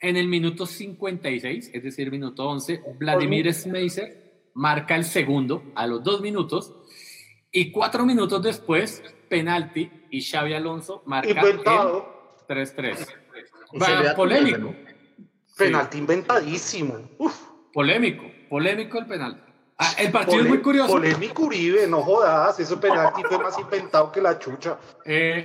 [0.00, 6.02] en el minuto 56, es decir, minuto 11, Vladimir Smeiser marca el segundo a los
[6.02, 6.74] dos minutos.
[7.52, 12.16] Y cuatro minutos después, penalti y Xavi Alonso marca el Inventado.
[12.48, 12.96] 3-3.
[12.96, 14.58] Se vea polémico.
[14.58, 14.74] todo,
[15.56, 17.10] Penalti inventadísimo.
[17.18, 17.34] Uf.
[17.72, 19.42] Polémico, polémico el penal.
[19.78, 20.92] Ah, el partido es muy curioso.
[20.92, 22.58] Polémico Uribe, no jodas.
[22.58, 24.78] Ese penalti fue más inventado que la chucha.
[25.04, 25.44] Eh,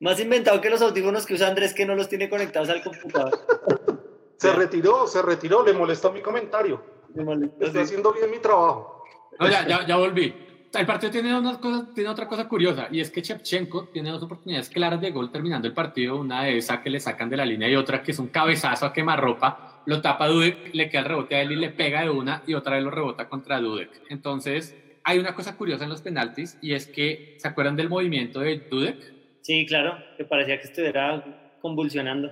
[0.00, 3.38] Más inventado que los audífonos que usa Andrés que no los tiene conectados al computador.
[4.36, 6.82] Se retiró, se retiró, le molestó mi comentario.
[7.14, 7.84] Me molestó, Estoy sí.
[7.84, 9.04] haciendo bien mi trabajo.
[9.38, 10.34] No, ya, ya, ya volví.
[10.74, 14.22] El partido tiene, unas cosas, tiene otra cosa curiosa y es que Shevchenko tiene dos
[14.24, 16.16] oportunidades claras de gol terminando el partido.
[16.16, 18.86] Una de esa que le sacan de la línea y otra que es un cabezazo
[18.86, 19.82] a quemarropa.
[19.86, 22.54] Lo tapa Dudek, le queda el rebote a él y le pega de una y
[22.54, 24.02] otra vez lo rebota contra Dudek.
[24.08, 28.40] Entonces, hay una cosa curiosa en los penaltis y es que, ¿se acuerdan del movimiento
[28.40, 29.13] de Dudek?
[29.44, 31.22] Sí, claro, que parecía que estuviera
[31.60, 32.30] convulsionando.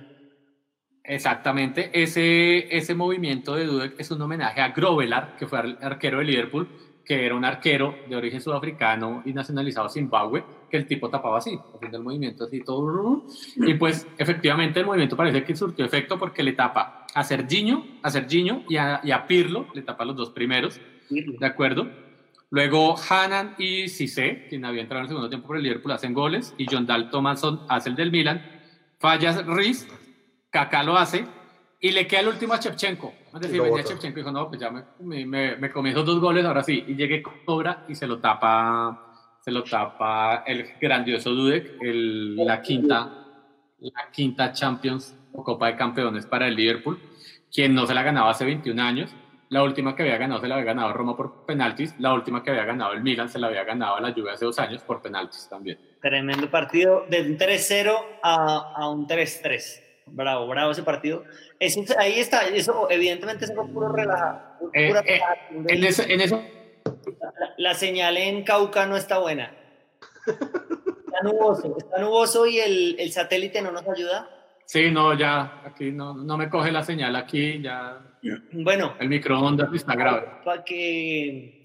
[1.05, 6.19] Exactamente, ese, ese movimiento de Dudek es un homenaje a Grovelar, que fue ar- arquero
[6.19, 6.71] de Liverpool,
[7.05, 11.59] que era un arquero de origen sudafricano y nacionalizado Zimbabue, que el tipo tapaba así,
[11.73, 13.25] haciendo el movimiento así todo.
[13.55, 18.09] Y pues efectivamente el movimiento parece que surtió efecto porque le tapa a Serginho, a
[18.09, 22.02] Serginho y a, y a Pirlo, le tapa los dos primeros, ¿de acuerdo?
[22.53, 26.13] Luego Hanan y Cissé, quien había entrado en el segundo tiempo por el Liverpool, hacen
[26.13, 28.45] goles y John Dal Thomason hace el del Milan.
[28.99, 29.87] Falla Riz,
[30.51, 31.25] Kaká lo hace
[31.79, 33.11] y le queda el último a Shevchenko.
[33.33, 33.89] Es decir, venía bota.
[33.89, 34.83] Shevchenko y dijo, no, pues ya me,
[35.25, 36.85] me, me, comí esos dos goles, ahora sí.
[36.89, 42.61] Y llegue Cobra y se lo tapa, se lo tapa el grandioso Dudek, el, la
[42.61, 43.25] quinta,
[43.79, 46.99] la quinta Champions o Copa de Campeones para el Liverpool,
[47.51, 49.09] quien no se la ganaba hace 21 años.
[49.53, 51.93] La última que había ganado se la había ganado Roma por penaltis.
[51.99, 54.45] La última que había ganado el Milan se la había ganado a la Juve hace
[54.45, 55.77] dos años por penaltis también.
[56.01, 59.79] Tremendo partido, de un 3-0 a, a un 3-3.
[60.07, 61.23] Bravo, bravo ese partido.
[61.59, 64.41] Eso, ahí está, eso evidentemente es algo puro relajado.
[64.73, 65.21] Eh, eh,
[65.67, 66.35] En ese, en ese
[67.21, 69.55] la, la señal en Cauca no está buena.
[70.25, 74.27] Está nuboso, está nuboso y el, el satélite no nos ayuda.
[74.73, 78.01] Sí, no, ya, aquí no, no me coge la señal, aquí ya
[78.53, 80.27] Bueno, el microondas está grave.
[80.43, 81.61] para que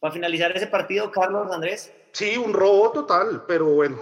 [0.00, 3.98] para finalizar ese partido, Carlos Andrés, Sí, un robo total, pero bueno.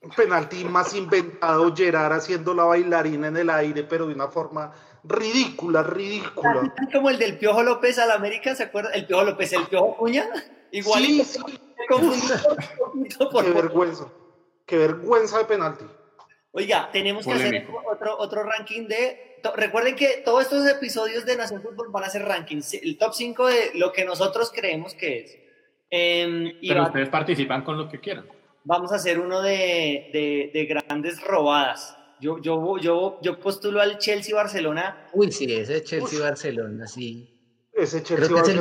[0.00, 4.72] Un penalti más inventado, Gerard haciendo la bailarina en el aire, pero de una forma
[5.02, 6.72] ridícula, ridícula.
[6.92, 8.90] como el del Piojo López al América, ¿se acuerda?
[8.92, 10.28] El Piojo López, el Piojo Cuña,
[10.70, 13.60] igual Sí, sí, un poquito por qué poco.
[13.62, 14.06] vergüenza.
[14.66, 15.84] Qué vergüenza de penalti.
[16.52, 19.38] Oiga, tenemos que hacer otro, otro ranking de...
[19.42, 22.74] to- Recuerden que todos estos episodios de Nación Fútbol van a ser rankings.
[22.74, 25.38] El top 5 de lo que nosotros creemos que es.
[25.90, 28.26] Em, y Pero va- ustedes participan con lo que quieran.
[28.64, 31.96] vamos a hacer uno de, de- de grandes robadas.
[32.20, 35.08] Yo, yo, yo, yo postulo al Chelsea-Barcelona.
[35.12, 37.28] Uy, sí, ese Chelsea-Barcelona, sí.
[37.72, 38.52] Ese Chelsea Creo que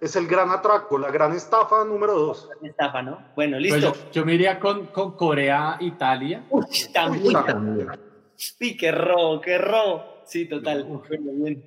[0.00, 2.48] es el gran atraco, la gran estafa número dos.
[2.62, 3.18] Estafa, ¿no?
[3.34, 3.92] Bueno, Pues listo.
[3.94, 6.44] yo, yo me iría con, con Corea, Italia.
[6.50, 7.26] Uy, también.
[7.26, 7.88] Uy, también.
[8.36, 10.04] Sí, qué robo, qué robo.
[10.26, 10.84] Sí, total.
[10.84, 11.62] Bueno, bien.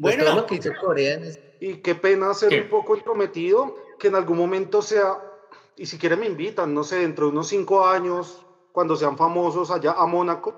[0.00, 2.62] Pues Bueno, lo que hizo Corea ese- Y qué pena ser ¿Qué?
[2.62, 5.18] un poco entrometido, que en algún momento sea,
[5.76, 9.70] y si quieren me invitan, no sé, dentro de unos cinco años, cuando sean famosos
[9.72, 10.54] allá a Mónaco,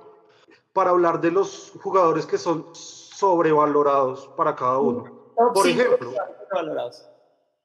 [0.75, 5.20] para hablar de los jugadores que son sobrevalorados para cada uno.
[5.49, 6.13] Por ejemplo,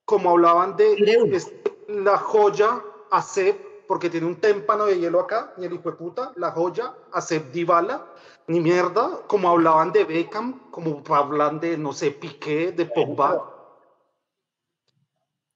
[0.05, 1.41] como hablaban de
[1.88, 6.32] la joya Acep, porque tiene un témpano de hielo acá, ni el hijo de puta,
[6.36, 8.05] la joya Acep Dybala,
[8.47, 13.51] ni mierda, como hablaban de Beckham, como hablan de, no sé, Piqué, de Pogba.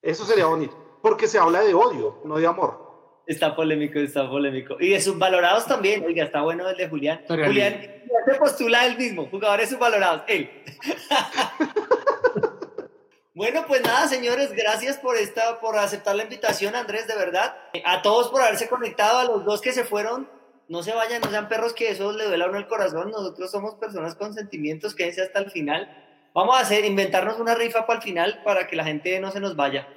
[0.01, 2.88] Eso sería bonito, porque se habla de odio, no de amor.
[3.29, 4.75] Está polémico, está polémico.
[4.79, 6.03] Y de subvalorados también.
[6.03, 7.19] Oiga, está bueno el de Julián.
[7.19, 9.27] Estaría Julián, se postula él mismo.
[9.27, 10.23] Jugadores subvalorados.
[10.25, 10.49] Él.
[13.35, 14.51] bueno, pues nada, señores.
[14.53, 17.55] Gracias por esta, por aceptar la invitación, Andrés, de verdad.
[17.85, 20.27] A todos por haberse conectado, a los dos que se fueron.
[20.67, 23.11] No se vayan, no sean perros que eso le duele a uno el corazón.
[23.11, 25.87] Nosotros somos personas con sentimientos, quédense hasta el final.
[26.33, 29.39] Vamos a hacer, inventarnos una rifa para el final para que la gente no se
[29.39, 29.87] nos vaya.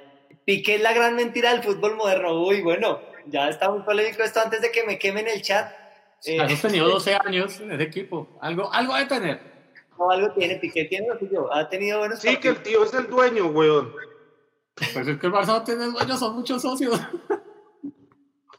[0.45, 2.43] Piqué es la gran mentira del fútbol moderno.
[2.43, 5.71] Uy, bueno, ya está muy polémico esto antes de que me quemen el chat.
[6.25, 8.37] Eh, Ha sostenido 12 años en ese equipo.
[8.41, 9.41] Algo, algo de tener.
[9.97, 11.53] no, algo tiene, Piqué tiene lo suyo.
[11.53, 12.91] Ha tenido buenos Sí, que el partidos.
[12.91, 13.93] tío es el dueño, weón.
[14.75, 16.99] Pues es que el Barça no tiene dueños, son muchos socios.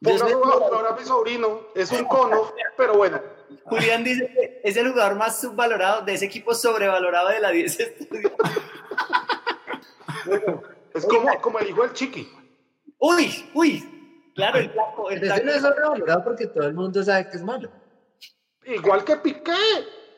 [0.01, 3.21] Yo Ponga sé- a jugar a mi sobrino, es un cono, pero bueno.
[3.65, 7.81] Julián dice que es el jugador más subvalorado de ese equipo sobrevalorado de la 10
[7.81, 8.33] estudios.
[10.27, 10.63] bueno,
[10.95, 12.29] Es como, como el hijo del chiqui.
[12.99, 13.94] uy, uy,
[14.35, 17.37] claro, el flaco, el Pero ese no es sobrevalorado porque todo el mundo sabe que
[17.37, 17.71] es malo.
[18.67, 19.53] Igual que Piqué.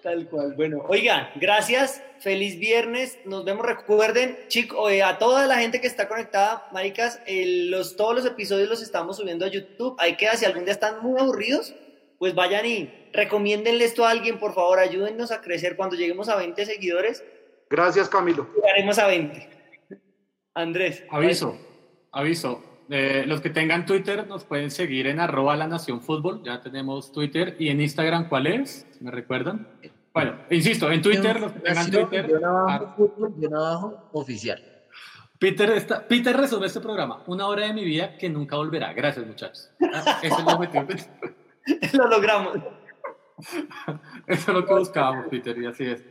[0.03, 0.55] tal cual.
[0.55, 6.07] Bueno, oigan, gracias, feliz viernes, nos vemos, recuerden, chicos, a toda la gente que está
[6.09, 10.64] conectada, maricas, los, todos los episodios los estamos subiendo a YouTube, hay que, si algún
[10.64, 11.75] día están muy aburridos,
[12.19, 16.37] pues vayan y recomiéndenle esto a alguien, por favor, ayúdennos a crecer, cuando lleguemos a
[16.37, 17.25] 20 seguidores,
[17.69, 18.49] Gracias, Camilo.
[18.55, 19.49] llegaremos a 20.
[20.55, 21.03] Andrés.
[21.11, 21.59] Aviso,
[22.12, 22.62] aviso.
[22.89, 26.43] Eh, los que tengan Twitter nos pueden seguir en arroba la nación fútbol.
[26.45, 27.57] Ya tenemos Twitter.
[27.59, 28.87] ¿Y en Instagram cuál es?
[29.01, 29.66] ¿Me recuerdan?
[30.12, 34.62] Bueno, insisto, en Twitter, los que tengan Twitter, abajo, ah, fútbol, abajo, oficial.
[35.39, 38.95] Peter, está, Peter resume este programa, una hora de mi vida que nunca volverá.
[38.95, 39.70] Gracias, muchachos.
[39.93, 40.87] Ah, Eso es lo, objetivo.
[41.93, 42.57] Lo logramos.
[44.26, 46.03] Eso es lo que buscábamos, Peter, y así es.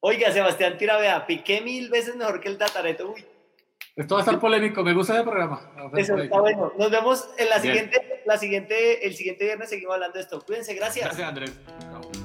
[0.00, 3.12] Oiga, Sebastián Tiravea, piqué mil veces mejor que el Tatareto.
[3.12, 3.24] Uy,
[3.94, 5.60] Esto va a estar polémico, me gusta ese programa.
[5.90, 6.72] Ser eso está bueno.
[6.78, 7.74] Nos vemos en la Bien.
[7.74, 10.40] siguiente, la siguiente, el siguiente viernes seguimos hablando de esto.
[10.40, 11.06] Cuídense, gracias.
[11.06, 11.60] Gracias, Andrés.
[11.80, 12.21] Chao.